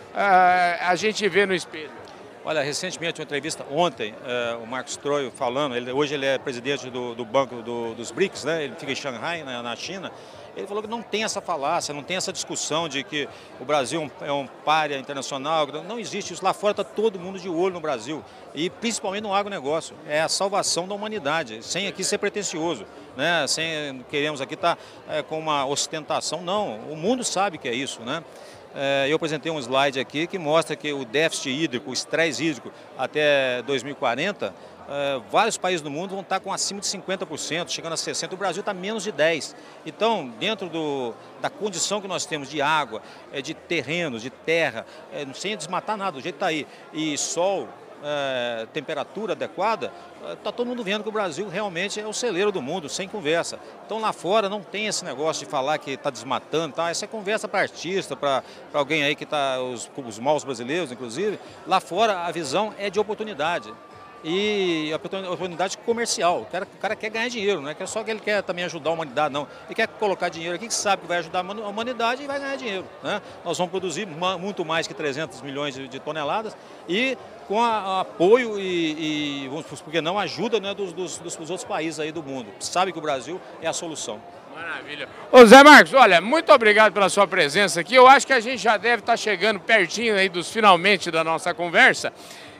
[0.80, 1.97] a gente vê no espelho?
[2.48, 6.88] Olha, recentemente, uma entrevista ontem, é, o Marcos Troio falando, ele, hoje ele é presidente
[6.88, 8.64] do, do Banco do, dos BRICS, né?
[8.64, 10.10] ele fica em Xangai, na, na China,
[10.56, 13.28] ele falou que não tem essa falácia, não tem essa discussão de que
[13.60, 15.68] o Brasil é um párea internacional.
[15.86, 16.44] Não existe isso.
[16.44, 18.24] Lá fora está todo mundo de olho no Brasil.
[18.52, 19.94] E principalmente no agronegócio.
[20.08, 22.84] É a salvação da humanidade, sem aqui ser pretencioso.
[23.16, 23.46] Né?
[23.46, 26.42] Sem queremos aqui estar tá, é, com uma ostentação.
[26.42, 28.00] Não, o mundo sabe que é isso.
[28.02, 28.24] Né?
[28.74, 32.72] É, eu apresentei um slide aqui que mostra que o déficit hídrico, o estresse hídrico
[32.96, 34.54] até 2040
[34.88, 38.32] Uh, vários países do mundo vão estar com acima de 50%, chegando a 60%.
[38.32, 39.54] O Brasil está menos de 10%.
[39.84, 41.12] Então, dentro do,
[41.42, 45.94] da condição que nós temos de água, é, de terrenos, de terra, é, sem desmatar
[45.94, 47.68] nada, do jeito que está aí, e sol,
[48.02, 49.92] é, temperatura adequada,
[50.32, 53.58] está todo mundo vendo que o Brasil realmente é o celeiro do mundo, sem conversa.
[53.86, 56.90] Então lá fora não tem esse negócio de falar que está desmatando, tá?
[56.90, 58.42] essa é conversa para artista, para
[58.72, 61.38] alguém aí que está, os, os maus brasileiros inclusive.
[61.66, 63.72] Lá fora a visão é de oportunidade
[64.24, 66.42] e a oportunidade comercial.
[66.42, 68.90] O cara, o cara quer ganhar dinheiro, não é só que ele quer também ajudar
[68.90, 69.46] a humanidade, não.
[69.66, 72.56] Ele quer colocar dinheiro aqui que sabe que vai ajudar a humanidade e vai ganhar
[72.56, 72.84] dinheiro.
[73.02, 73.22] Né?
[73.44, 76.56] Nós vamos produzir muito mais que 300 milhões de toneladas
[76.88, 77.16] e
[77.46, 81.64] com a, apoio e, e, vamos, por que não, ajuda né, dos, dos, dos outros
[81.64, 82.48] países aí do mundo.
[82.60, 84.20] Sabe que o Brasil é a solução.
[84.54, 85.08] Maravilha.
[85.30, 87.94] Ô Zé Marcos, olha, muito obrigado pela sua presença aqui.
[87.94, 91.54] Eu acho que a gente já deve estar chegando pertinho aí dos finalmente da nossa
[91.54, 92.12] conversa.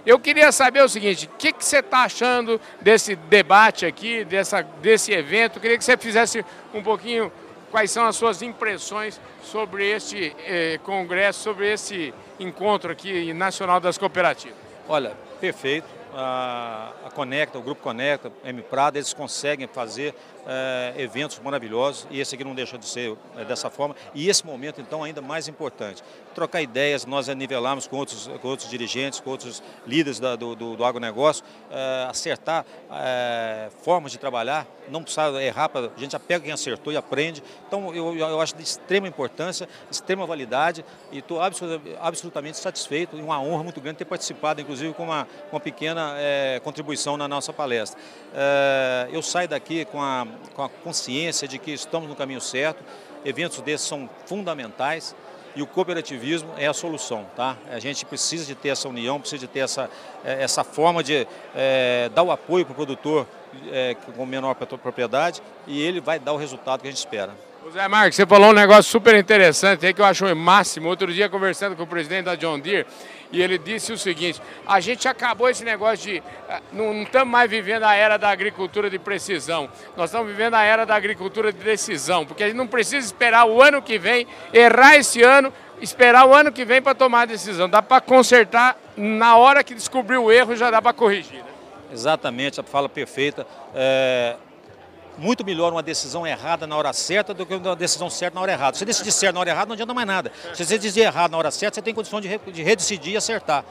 [0.08, 4.62] Eu queria saber o seguinte, o que, que você está achando desse debate aqui, dessa,
[4.62, 5.56] desse evento?
[5.56, 6.42] Eu queria que você fizesse
[6.72, 7.30] um pouquinho
[7.70, 13.98] quais são as suas impressões sobre este eh, congresso, sobre esse encontro aqui nacional das
[13.98, 14.56] cooperativas.
[14.88, 15.86] Olha, perfeito.
[16.14, 20.14] A, a Conecta, o Grupo Conecta, M Prada, eles conseguem fazer
[20.50, 23.94] é, eventos maravilhosos e esse aqui não deixa de ser é, dessa forma.
[24.14, 26.02] E esse momento, então, ainda mais importante.
[26.34, 30.76] Trocar ideias, nós nivelamos com outros, com outros dirigentes, com outros líderes da, do, do,
[30.76, 32.64] do agronegócio, é, acertar
[33.82, 37.42] formas de trabalhar, não precisa errar, a gente já pega quem acertou e aprende.
[37.66, 41.40] Então, eu, eu acho de extrema importância, extrema validade e estou
[42.00, 46.14] absolutamente satisfeito e uma honra muito grande ter participado, inclusive, com uma, uma pequena
[46.62, 48.00] contribuição na nossa palestra.
[49.12, 52.82] eu saio daqui com a com a consciência de que estamos no caminho certo.
[53.24, 55.14] Eventos desses são fundamentais
[55.54, 57.56] e o cooperativismo é a solução, tá?
[57.70, 59.90] A gente precisa de ter essa união, precisa de ter essa,
[60.24, 63.26] é, essa forma de é, dar o apoio para o produtor
[63.72, 67.32] é, com menor propriedade e ele vai dar o resultado que a gente espera.
[67.70, 70.88] Zé Marcos, você falou um negócio super interessante aí que eu acho o máximo.
[70.88, 72.86] Outro dia, conversando com o presidente da John Deere,
[73.30, 76.22] e ele disse o seguinte: a gente acabou esse negócio de.
[76.48, 80.62] Eh, não estamos mais vivendo a era da agricultura de precisão, nós estamos vivendo a
[80.62, 84.26] era da agricultura de decisão, porque a gente não precisa esperar o ano que vem,
[84.52, 87.68] errar esse ano, esperar o ano que vem para tomar a decisão.
[87.68, 91.40] Dá para consertar na hora que descobrir o erro, já dá para corrigir.
[91.40, 91.50] Né?
[91.92, 93.46] Exatamente, a fala perfeita.
[93.74, 94.36] É
[95.18, 98.52] muito melhor uma decisão errada na hora certa do que uma decisão certa na hora
[98.52, 98.74] errada.
[98.74, 100.32] Se você decidir certo na hora errada, não adianta mais nada.
[100.54, 103.64] Se você decidir errado na hora certa, você tem condição de, de redecidir e acertar.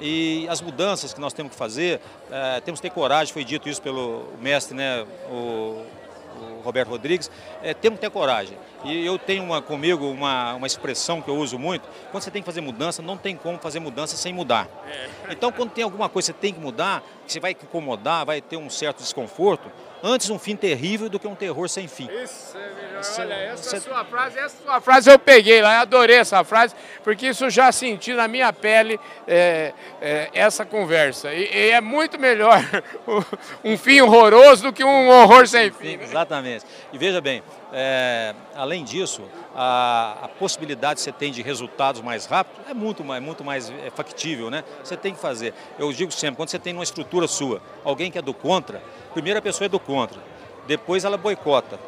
[0.00, 3.68] E as mudanças que nós temos que fazer, é, temos que ter coragem, foi dito
[3.68, 5.84] isso pelo mestre, né, o,
[6.40, 7.30] o Roberto Rodrigues,
[7.62, 8.58] é, temos que ter coragem.
[8.84, 12.42] E eu tenho uma, comigo uma, uma expressão que eu uso muito, quando você tem
[12.42, 14.68] que fazer mudança, não tem como fazer mudança sem mudar.
[14.86, 15.32] É.
[15.32, 18.40] Então, quando tem alguma coisa que você tem que mudar, que você vai incomodar, vai
[18.40, 19.70] ter um certo desconforto,
[20.04, 22.10] antes um fim terrível do que um terror sem fim.
[22.22, 23.80] Isso é Olha, essa você...
[23.80, 27.72] sua frase, essa sua frase eu peguei lá, eu adorei essa frase, porque isso já
[27.72, 31.32] senti na minha pele é, é, essa conversa.
[31.32, 32.60] E, e, é muito melhor
[33.64, 35.96] um fim horroroso do que um horror sem fim.
[35.96, 36.04] Né?
[36.04, 36.66] Exatamente.
[36.92, 37.42] E veja bem,
[37.72, 39.22] é, além disso,
[39.54, 43.70] a, a, possibilidade que você tem de resultados mais rápidos é muito mais, muito mais
[43.70, 44.64] é, factível, né?
[44.82, 45.54] Você tem que fazer.
[45.78, 48.82] Eu digo sempre, quando você tem uma estrutura sua, alguém que é do contra,
[49.12, 50.20] primeiro a pessoa é do contra,
[50.66, 51.78] depois ela boicota.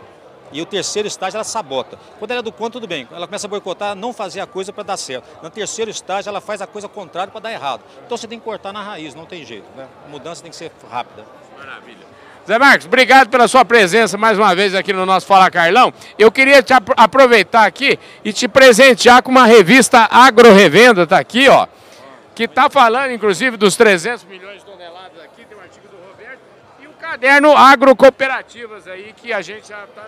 [0.52, 1.98] E o terceiro estágio ela sabota.
[2.18, 3.08] Quando ela é do contra, tudo bem.
[3.10, 5.26] Ela começa a boicotar, não fazer a coisa para dar certo.
[5.42, 7.82] No terceiro estágio, ela faz a coisa contrária para dar errado.
[8.04, 9.66] Então você tem que cortar na raiz, não tem jeito.
[9.76, 9.88] Né?
[10.04, 11.24] A mudança tem que ser rápida.
[11.58, 12.15] Maravilha.
[12.46, 15.92] Zé Marcos, obrigado pela sua presença mais uma vez aqui no nosso Fala Carlão.
[16.16, 21.48] Eu queria te aproveitar aqui e te presentear com uma revista Agro Revenda, tá aqui,
[21.48, 21.66] ó,
[22.36, 26.38] que está falando inclusive dos 300 milhões de toneladas aqui, tem um artigo do Roberto,
[26.78, 30.06] e o caderno Agro Cooperativas aí, que a gente já está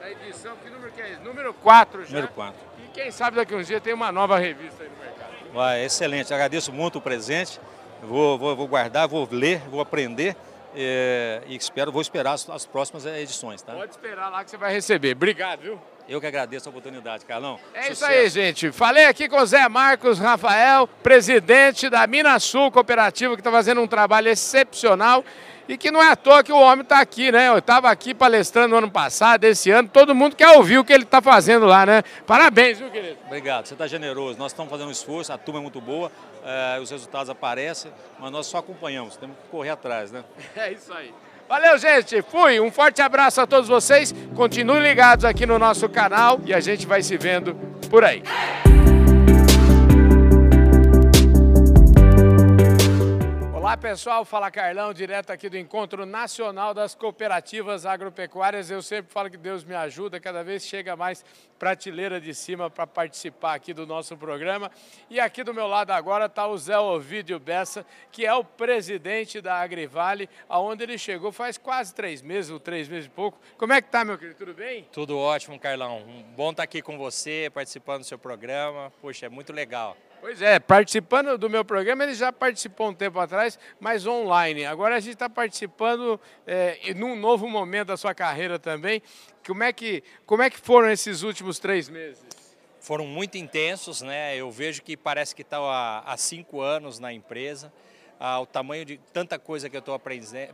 [0.00, 1.20] na edição, que número que é esse?
[1.20, 2.08] Número 4 já.
[2.08, 2.54] Número 4.
[2.78, 5.52] E quem sabe daqui uns dias tem uma nova revista aí no mercado.
[5.52, 7.60] Vai, excelente, agradeço muito o presente,
[8.02, 10.34] vou, vou, vou guardar, vou ler, vou aprender.
[10.74, 13.72] É, e espero, vou esperar as, as próximas edições, tá?
[13.72, 15.12] Pode esperar lá que você vai receber.
[15.12, 15.80] Obrigado, viu?
[16.08, 17.58] Eu que agradeço a oportunidade, Carlão.
[17.72, 17.92] É Sucesso.
[17.92, 18.72] isso aí, gente.
[18.72, 23.86] Falei aqui com o Zé Marcos Rafael, presidente da Minasul Cooperativa, que está fazendo um
[23.86, 25.24] trabalho excepcional
[25.68, 27.48] e que não é à toa que o homem está aqui, né?
[27.48, 30.92] Eu estava aqui palestrando no ano passado, esse ano, todo mundo quer ouvir o que
[30.92, 32.02] ele está fazendo lá, né?
[32.26, 33.18] Parabéns, viu, querido?
[33.26, 34.38] Obrigado, você está generoso.
[34.38, 36.10] Nós estamos fazendo um esforço, a turma é muito boa,
[36.44, 40.24] é, os resultados aparecem, mas nós só acompanhamos, temos que correr atrás, né?
[40.56, 41.12] É isso aí.
[41.48, 42.22] Valeu, gente.
[42.22, 42.58] Fui.
[42.58, 44.14] Um forte abraço a todos vocês.
[44.34, 47.54] Continuem ligados aqui no nosso canal e a gente vai se vendo
[47.90, 48.22] por aí.
[53.64, 58.70] Olá pessoal, fala Carlão, direto aqui do Encontro Nacional das Cooperativas Agropecuárias.
[58.70, 61.24] Eu sempre falo que Deus me ajuda, cada vez chega mais
[61.58, 64.70] prateleira de cima para participar aqui do nosso programa.
[65.08, 69.40] E aqui do meu lado agora está o Zé Ovidio Bessa, que é o presidente
[69.40, 73.40] da Agrivale, aonde ele chegou faz quase três meses, ou três meses e pouco.
[73.56, 74.36] Como é que tá, meu querido?
[74.36, 74.86] Tudo bem?
[74.92, 76.02] Tudo ótimo, Carlão.
[76.36, 78.92] Bom estar aqui com você, participando do seu programa.
[79.00, 79.96] Poxa, é muito legal.
[80.24, 84.64] Pois é, participando do meu programa, ele já participou um tempo atrás, mas online.
[84.64, 89.02] Agora a gente está participando é, num novo momento da sua carreira também.
[89.46, 92.24] Como é, que, como é que foram esses últimos três meses?
[92.80, 94.34] Foram muito intensos, né?
[94.34, 97.70] Eu vejo que parece que está há, há cinco anos na empresa.
[98.18, 100.00] Ah, o tamanho de tanta coisa que eu estou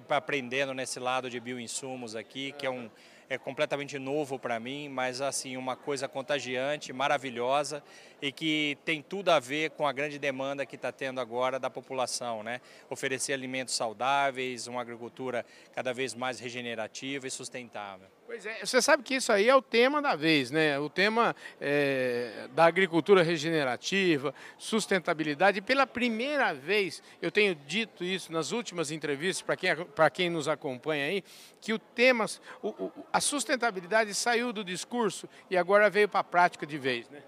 [0.09, 2.91] aprendendo nesse lado de bioinsumos aqui, que é um,
[3.31, 7.81] é completamente novo para mim, mas assim, uma coisa contagiante, maravilhosa
[8.21, 11.71] e que tem tudo a ver com a grande demanda que está tendo agora da
[11.71, 12.61] população, né?
[12.91, 18.09] Oferecer alimentos saudáveis, uma agricultura cada vez mais regenerativa e sustentável.
[18.31, 20.79] Pois é, você sabe que isso aí é o tema da vez, né?
[20.79, 25.61] O tema é, da agricultura regenerativa, sustentabilidade.
[25.61, 29.71] Pela primeira vez, eu tenho dito isso nas últimas entrevistas, para quem,
[30.13, 31.25] quem nos acompanha aí,
[31.61, 32.25] que o tema,
[32.63, 37.11] o, o, a sustentabilidade saiu do discurso e agora veio para a prática de vez,
[37.11, 37.21] né?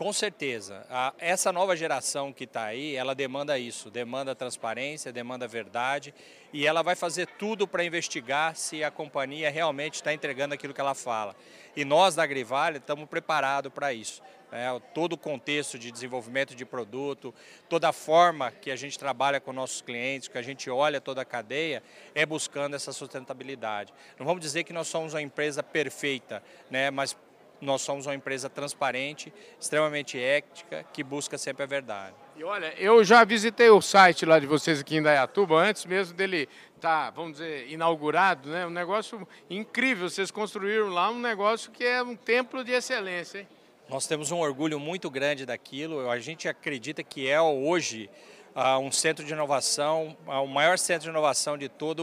[0.00, 0.86] Com certeza.
[0.88, 6.14] A, essa nova geração que está aí, ela demanda isso, demanda transparência, demanda verdade
[6.54, 10.80] e ela vai fazer tudo para investigar se a companhia realmente está entregando aquilo que
[10.80, 11.36] ela fala.
[11.76, 14.22] E nós da Agrivale estamos preparados para isso.
[14.50, 17.34] É, todo o contexto de desenvolvimento de produto,
[17.68, 21.20] toda a forma que a gente trabalha com nossos clientes, que a gente olha toda
[21.20, 21.82] a cadeia,
[22.14, 23.92] é buscando essa sustentabilidade.
[24.18, 27.14] Não vamos dizer que nós somos uma empresa perfeita, né, mas
[27.60, 32.14] nós somos uma empresa transparente, extremamente ética, que busca sempre a verdade.
[32.36, 36.16] E olha, eu já visitei o site lá de vocês aqui em Dayatuba, antes mesmo
[36.16, 38.66] dele estar, tá, vamos dizer, inaugurado, né?
[38.66, 43.48] Um negócio incrível, vocês construíram lá um negócio que é um templo de excelência, hein?
[43.88, 48.08] Nós temos um orgulho muito grande daquilo, a gente acredita que é hoje
[48.54, 52.02] uh, um centro de inovação, uh, o maior centro de inovação de toda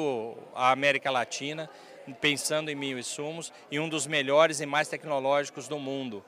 [0.53, 1.69] a América Latina,
[2.13, 6.23] pensando em mil insumos e um dos melhores e mais tecnológicos do mundo.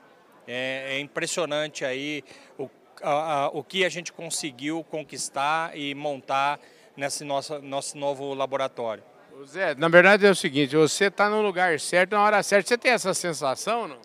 [0.46, 2.24] É, é impressionante aí
[2.58, 2.68] o,
[3.02, 6.58] a, a, o que a gente conseguiu conquistar e montar
[6.96, 9.02] nesse nosso, nosso novo laboratório.
[9.44, 12.68] Zé, na verdade é o seguinte, você está no lugar certo na hora certa.
[12.68, 13.98] Você tem essa sensação, não?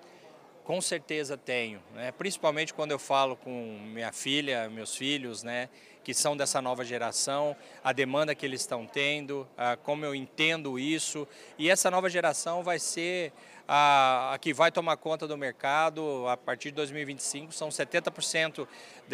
[0.63, 2.11] Com certeza tenho, né?
[2.11, 5.69] principalmente quando eu falo com minha filha, meus filhos, né?
[6.05, 9.47] Que são dessa nova geração, a demanda que eles estão tendo,
[9.81, 11.27] como eu entendo isso.
[11.57, 13.33] E essa nova geração vai ser
[13.67, 17.51] a, que vai tomar conta do mercado a partir de 2025.
[17.51, 18.67] São 70%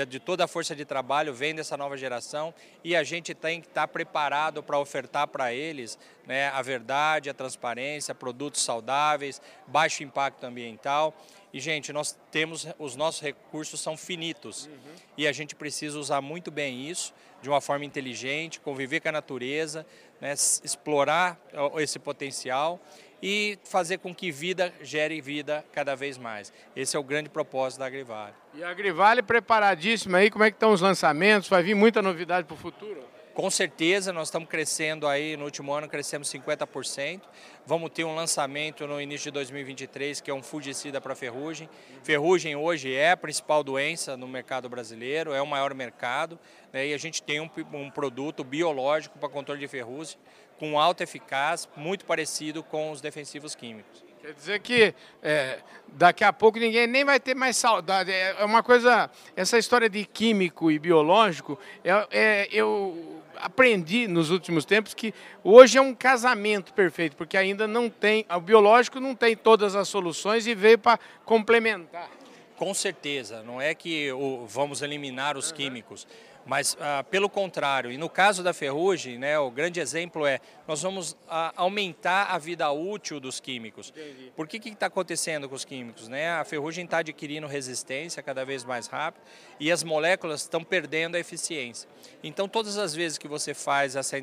[0.06, 3.68] de, toda a força de trabalho vem dessa nova geração e a gente tem que
[3.68, 10.44] estar preparado para ofertar para eles né, a verdade, a transparência, produtos saudáveis, baixo impacto
[10.44, 11.16] ambiental.
[11.54, 14.96] E, gente, nós temos, os nossos recursos são finitos uhum.
[15.18, 19.12] e a gente precisa usar muito bem isso, de uma forma inteligente, conviver com a
[19.12, 19.86] natureza,
[20.20, 21.40] né, explorar
[21.78, 22.80] esse potencial
[23.22, 26.54] e fazer com que vida gere vida cada vez mais.
[26.76, 28.34] Esse é o grande propósito da Agrivale.
[28.54, 31.50] E a Agrivale preparadíssima aí, como é que estão os lançamentos?
[31.50, 33.04] Vai vir muita novidade para o futuro?
[33.34, 37.22] Com certeza, nós estamos crescendo aí, no último ano crescemos 50%.
[37.66, 41.70] Vamos ter um lançamento no início de 2023, que é um fungicida para ferrugem.
[42.04, 46.38] Ferrugem hoje é a principal doença no mercado brasileiro, é o maior mercado,
[46.74, 50.18] né, e a gente tem um, um produto biológico para controle de ferrugem,
[50.60, 54.04] com alta eficácia, muito parecido com os defensivos químicos.
[54.22, 58.12] Quer dizer que é, daqui a pouco ninguém nem vai ter mais saudade.
[58.12, 64.30] É, é uma coisa, essa história de químico e biológico, é, é, eu aprendi nos
[64.30, 65.14] últimos tempos que
[65.44, 69.88] hoje é um casamento perfeito, porque ainda não tem, o biológico não tem todas as
[69.88, 72.10] soluções e veio para complementar.
[72.56, 74.10] Com certeza, não é que
[74.48, 75.56] vamos eliminar os uhum.
[75.56, 76.08] químicos,
[76.46, 80.82] Mas, ah, pelo contrário, e no caso da ferrugem, né, o grande exemplo é nós
[80.82, 83.90] vamos ah, aumentar a vida útil dos químicos.
[83.90, 84.32] Entendi.
[84.36, 86.08] Por que está acontecendo com os químicos?
[86.08, 86.32] Né?
[86.32, 89.24] A ferrugem está adquirindo resistência cada vez mais rápido
[89.60, 91.88] e as moléculas estão perdendo a eficiência.
[92.24, 94.18] Então, todas as vezes que você faz essa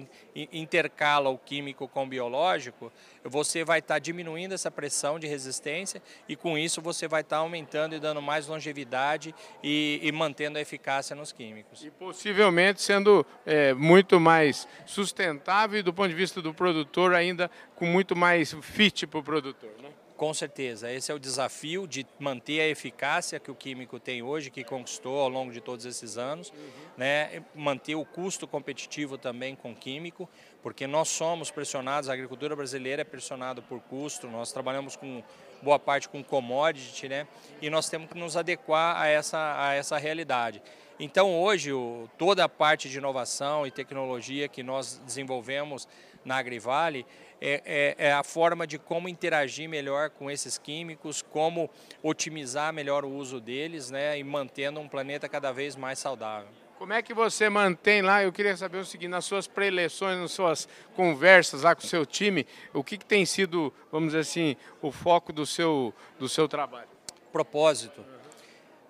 [0.53, 2.93] intercala o químico com o biológico,
[3.25, 7.37] você vai estar tá diminuindo essa pressão de resistência e com isso você vai estar
[7.37, 11.85] tá aumentando e dando mais longevidade e, e mantendo a eficácia nos químicos.
[11.85, 17.51] E possivelmente sendo é, muito mais sustentável e do ponto de vista do produtor ainda
[17.75, 19.91] com muito mais fit para o produtor, né?
[20.19, 24.51] Com certeza, esse é o desafio de manter a eficácia que o químico tem hoje,
[24.51, 26.71] que conquistou ao longo de todos esses anos, uhum.
[26.97, 27.41] né?
[27.55, 30.29] manter o custo competitivo também com o químico,
[30.61, 35.23] porque nós somos pressionados, a agricultura brasileira é pressionada por custo, nós trabalhamos com
[35.63, 37.29] boa parte com commodity, né?
[37.63, 40.61] e nós temos que nos adequar a essa, a essa realidade.
[40.99, 45.87] Então hoje o, toda a parte de inovação e tecnologia que nós desenvolvemos
[46.25, 47.07] na Agrivale
[47.41, 47.63] é,
[47.99, 51.71] é, é, a forma de como interagir melhor com esses químicos, como
[52.03, 56.49] otimizar melhor o uso deles né, e mantendo um planeta cada vez mais saudável.
[56.79, 58.23] Como é que você mantém lá?
[58.23, 62.07] Eu queria saber o seguinte: nas suas preleções, nas suas conversas lá com o seu
[62.07, 66.47] time, o que, que tem sido, vamos dizer assim, o foco do seu, do seu
[66.47, 66.89] trabalho?
[67.33, 68.05] Propósito.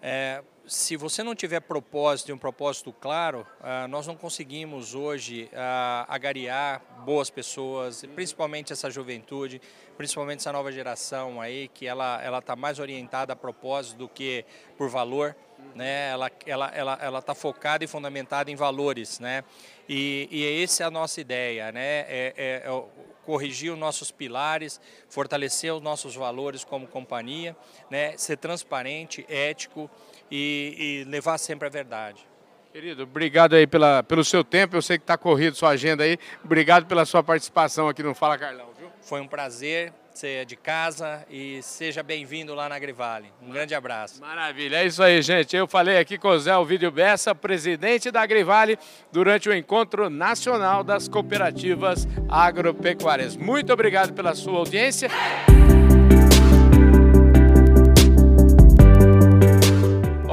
[0.03, 5.51] É, se você não tiver propósito e um propósito claro, uh, nós não conseguimos hoje
[5.53, 9.61] uh, agariar boas pessoas, principalmente essa juventude,
[9.97, 14.45] principalmente essa nova geração aí, que ela ela está mais orientada a propósito do que
[14.77, 15.35] por valor,
[15.75, 16.11] né?
[16.11, 19.45] Ela ela ela ela está focada e fundamentada em valores, né?
[19.89, 22.01] E, e essa é a nossa ideia, né?
[22.01, 22.83] É, é, é
[23.29, 27.55] corrigir os nossos pilares, fortalecer os nossos valores como companhia,
[27.91, 28.17] né?
[28.17, 29.91] Ser transparente, ético
[30.31, 32.27] e, e levar sempre a verdade.
[32.73, 34.75] Querido, obrigado aí pela, pelo seu tempo.
[34.75, 36.19] Eu sei que está corrido sua agenda aí.
[36.43, 38.68] Obrigado pela sua participação aqui no Fala Carlão?
[39.09, 43.33] Foi um prazer ser de casa e seja bem-vindo lá na Agrivale.
[43.41, 44.21] Um grande abraço.
[44.21, 45.57] Maravilha, é isso aí, gente.
[45.57, 48.79] Eu falei aqui com o Zé Ovidio Bessa, presidente da Agrivale,
[49.11, 53.35] durante o Encontro Nacional das Cooperativas Agropecuárias.
[53.35, 55.09] Muito obrigado pela sua audiência.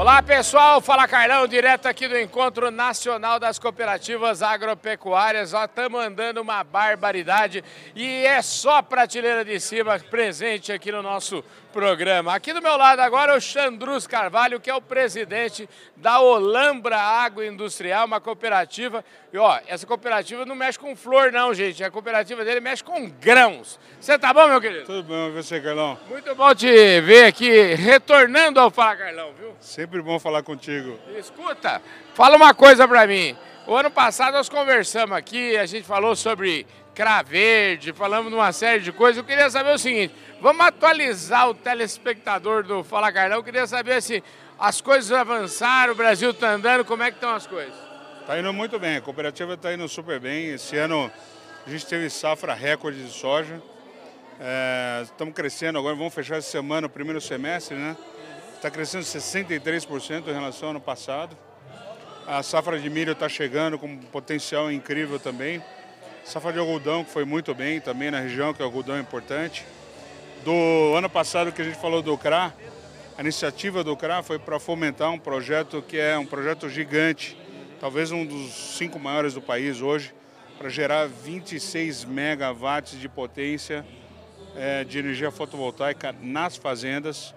[0.05, 5.51] Olá pessoal, fala Carlão, direto aqui do Encontro Nacional das Cooperativas Agropecuárias.
[5.51, 7.63] Ó, estamos andando uma barbaridade
[7.95, 11.43] e é só prateleira de cima presente aqui no nosso
[11.75, 12.33] programa.
[12.33, 15.67] Aqui do meu lado agora o Xandrus Carvalho, que é o presidente
[15.97, 19.03] da Olambra Agroindustrial, uma cooperativa.
[19.33, 21.83] E ó, essa cooperativa não mexe com flor não, gente.
[21.83, 23.77] A cooperativa dele mexe com grãos.
[23.99, 24.85] Você tá bom, meu querido?
[24.85, 25.99] Tudo bom, você, Carlão?
[26.07, 29.53] Muito bom te ver aqui, retornando ao Fala Carlão, viu?
[29.59, 30.97] Sempre bom falar contigo.
[31.17, 31.81] Escuta,
[32.13, 33.35] fala uma coisa para mim.
[33.67, 36.65] O ano passado nós conversamos aqui, a gente falou sobre
[36.95, 39.17] Craverde, falamos de uma série de coisas.
[39.17, 43.39] Eu queria saber o seguinte: vamos atualizar o telespectador do Fala Carlão.
[43.39, 44.23] Eu queria saber se
[44.57, 47.75] as coisas avançaram, o Brasil está andando, como é que estão as coisas?
[48.21, 50.53] Está indo muito bem, a cooperativa está indo super bem.
[50.53, 51.11] Esse ano
[51.67, 53.61] a gente teve safra recorde de soja.
[54.39, 57.95] É, estamos crescendo agora, vamos fechar essa semana o primeiro semestre, né?
[58.55, 61.37] Está crescendo 63% em relação ao ano passado.
[62.25, 65.61] A safra de milho está chegando com um potencial incrível também.
[66.25, 69.63] Safra de algodão, que foi muito bem também na região, que o algodão é importante.
[70.43, 72.51] Do ano passado que a gente falou do CRA,
[73.15, 77.37] a iniciativa do CRA foi para fomentar um projeto que é um projeto gigante,
[77.79, 80.15] talvez um dos cinco maiores do país hoje,
[80.57, 83.85] para gerar 26 megawatts de potência
[84.55, 87.35] é, de energia fotovoltaica nas fazendas,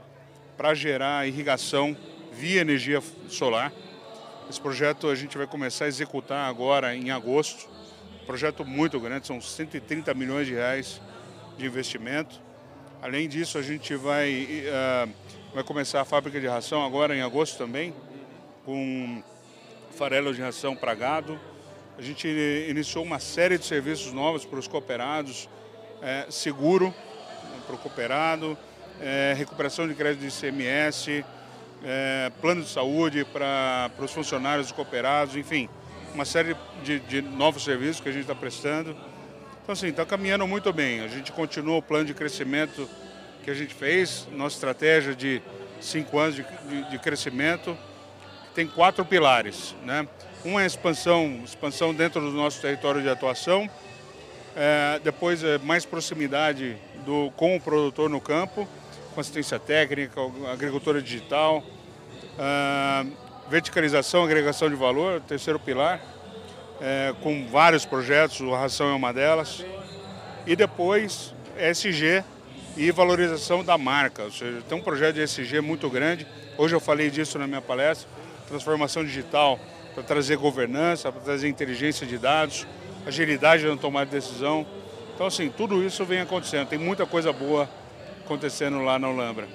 [0.57, 1.95] para gerar irrigação
[2.33, 3.71] via energia solar.
[4.49, 7.77] Esse projeto a gente vai começar a executar agora em agosto
[8.29, 11.01] projeto muito grande, são 130 milhões de reais
[11.57, 12.39] de investimento.
[13.01, 15.11] Além disso, a gente vai, uh,
[15.55, 17.95] vai começar a fábrica de ração agora em agosto também,
[18.67, 19.23] com
[19.93, 21.41] farelo de ração para gado.
[21.97, 22.29] A gente
[22.69, 25.49] iniciou uma série de serviços novos para os cooperados,
[26.03, 28.59] é, seguro né, para o cooperado,
[29.01, 31.25] é, recuperação de crédito de ICMS,
[31.83, 35.67] é, plano de saúde para, para os funcionários dos cooperados, enfim
[36.15, 38.97] uma série de, de novos serviços que a gente está prestando.
[39.63, 41.01] Então, assim, está caminhando muito bem.
[41.01, 42.89] A gente continua o plano de crescimento
[43.45, 45.43] que a gente fez, nossa estratégia de
[45.81, 47.77] cinco anos de, de, de crescimento,
[48.55, 49.75] tem quatro pilares.
[49.85, 50.07] Né?
[50.45, 53.69] Um é expansão, expansão dentro do nosso território de atuação,
[54.57, 58.67] é, depois é mais proximidade do, com o produtor no campo,
[59.15, 60.21] com assistência técnica,
[60.53, 61.63] agricultura digital,
[62.39, 66.01] é, verticalização, agregação de valor, terceiro pilar,
[66.81, 69.65] é, com vários projetos, o Ração é uma delas.
[70.47, 72.23] E depois, SG
[72.77, 74.23] e valorização da marca.
[74.23, 76.27] Ou seja, tem um projeto de SG muito grande.
[76.57, 78.09] Hoje eu falei disso na minha palestra.
[78.47, 79.59] Transformação digital
[79.95, 82.67] para trazer governança, para trazer inteligência de dados,
[83.05, 84.65] agilidade na tomada de decisão.
[85.15, 86.69] Então, assim, tudo isso vem acontecendo.
[86.69, 87.69] Tem muita coisa boa
[88.25, 89.49] acontecendo lá na Olambra.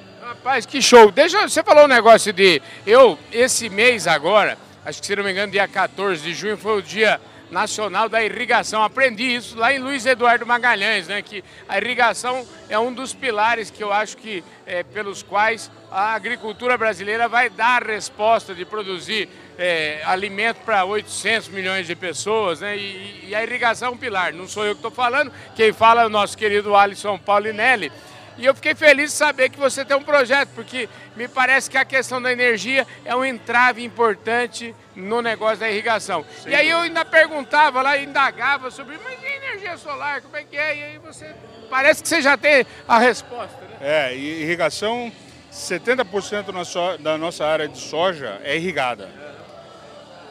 [0.44, 1.10] Rapaz, que show.
[1.10, 2.62] Deixa, você falou um negócio de...
[2.86, 6.80] Eu, esse mês agora, acho que se não me engano, dia 14 de junho, foi
[6.80, 7.18] o dia
[7.50, 8.84] nacional da irrigação.
[8.84, 11.22] Aprendi isso lá em Luiz Eduardo Magalhães, né?
[11.22, 16.14] Que a irrigação é um dos pilares que eu acho que é, pelos quais a
[16.14, 22.76] agricultura brasileira vai dar resposta de produzir é, alimento para 800 milhões de pessoas, né?
[22.76, 24.34] E, e, a irrigação é um pilar.
[24.34, 27.94] Não sou eu que estou falando, quem fala é o nosso querido Alisson Paulinelli.
[28.38, 31.78] E eu fiquei feliz de saber que você tem um projeto, porque me parece que
[31.78, 36.26] a questão da energia é um entrave importante no negócio da irrigação.
[36.42, 36.50] Sim.
[36.50, 40.58] E aí eu ainda perguntava lá, indagava sobre, mas e energia solar, como é que
[40.58, 40.78] é?
[40.78, 41.32] E aí você,
[41.70, 43.78] parece que você já tem a resposta, né?
[43.82, 45.12] É, irrigação,
[45.52, 49.10] 70% da nossa área de soja é irrigada.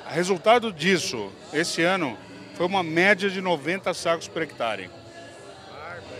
[0.08, 2.18] Resultado disso, esse ano,
[2.54, 4.90] foi uma média de 90 sacos por hectare.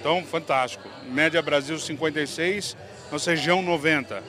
[0.03, 0.88] Então, fantástico.
[1.05, 2.76] Média Brasil 56,
[3.12, 4.20] nossa região 90.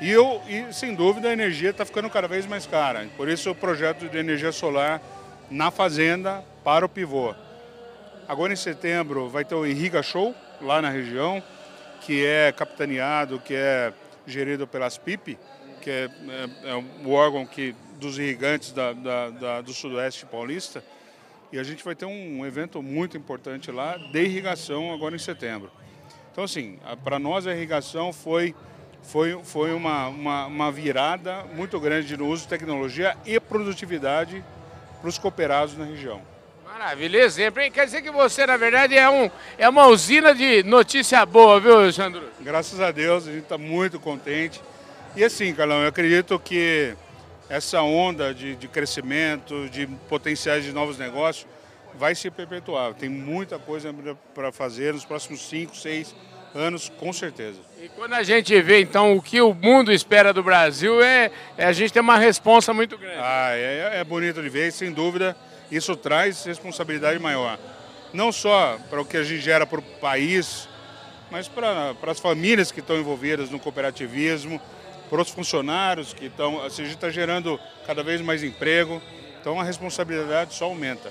[0.00, 3.06] E, eu, e sem dúvida a energia está ficando cada vez mais cara.
[3.14, 5.02] Por isso o projeto de energia solar
[5.50, 7.34] na fazenda para o pivô.
[8.26, 11.42] Agora em setembro vai ter o Irriga Show lá na região,
[12.00, 13.92] que é capitaneado, que é
[14.26, 15.38] gerido pelas PIP,
[15.82, 16.08] que é,
[16.64, 16.74] é, é
[17.04, 20.82] o órgão que, dos irrigantes da, da, da, do Sudoeste Paulista.
[21.50, 25.70] E a gente vai ter um evento muito importante lá de irrigação agora em setembro.
[26.30, 28.54] Então, assim, para nós a irrigação foi,
[29.02, 34.44] foi, foi uma, uma, uma, virada muito grande no uso de tecnologia e produtividade
[35.00, 36.20] para os cooperados na região.
[36.64, 37.72] Maravilha, exemplo, hein?
[37.72, 41.90] Quer dizer que você, na verdade, é, um, é uma usina de notícia boa, viu,
[41.92, 42.28] Sandro?
[42.40, 44.60] Graças a Deus, a gente está muito contente.
[45.16, 46.94] E assim, Carlão, eu acredito que
[47.48, 51.46] essa onda de, de crescimento, de potenciais de novos negócios,
[51.94, 52.94] vai se perpetuar.
[52.94, 53.94] Tem muita coisa
[54.34, 56.14] para fazer nos próximos 5, 6
[56.54, 57.58] anos, com certeza.
[57.82, 61.64] E quando a gente vê, então, o que o mundo espera do Brasil, é, é
[61.64, 63.18] a gente tem uma responsa muito grande.
[63.18, 65.36] Ah, é, é bonito de ver, sem dúvida,
[65.70, 67.58] isso traz responsabilidade maior.
[68.12, 70.68] Não só para o que a gente gera para o país,
[71.30, 74.60] mas para, para as famílias que estão envolvidas no cooperativismo,
[75.08, 76.62] para os funcionários que estão.
[76.62, 79.02] A gente está gerando cada vez mais emprego,
[79.40, 81.10] então a responsabilidade só aumenta.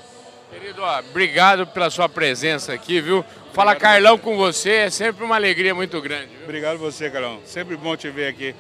[0.51, 3.25] Querido, ó, obrigado pela sua presença aqui, viu?
[3.53, 6.27] Fala Carlão com você, é sempre uma alegria muito grande.
[6.27, 6.43] Viu?
[6.43, 7.41] Obrigado você, Carlão.
[7.43, 8.55] Sempre bom te ver aqui.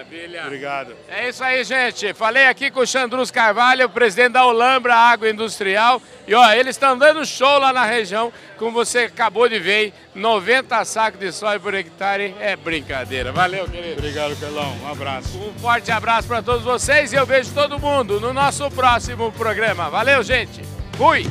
[0.00, 0.44] Maravilha.
[0.44, 0.96] Obrigado.
[1.08, 2.14] É isso aí, gente.
[2.14, 6.00] Falei aqui com o Xandrus Carvalho, presidente da Olambra Agroindustrial.
[6.26, 10.84] E ó, eles estão dando show lá na região, como você acabou de ver, 90
[10.84, 13.32] sacos de soja por hectare é brincadeira.
[13.32, 13.98] Valeu, querido.
[13.98, 14.74] Obrigado, Carlão.
[14.82, 15.38] Um abraço.
[15.38, 19.90] Um forte abraço para todos vocês e eu vejo todo mundo no nosso próximo programa.
[19.90, 20.62] Valeu, gente.
[20.96, 21.24] Fui!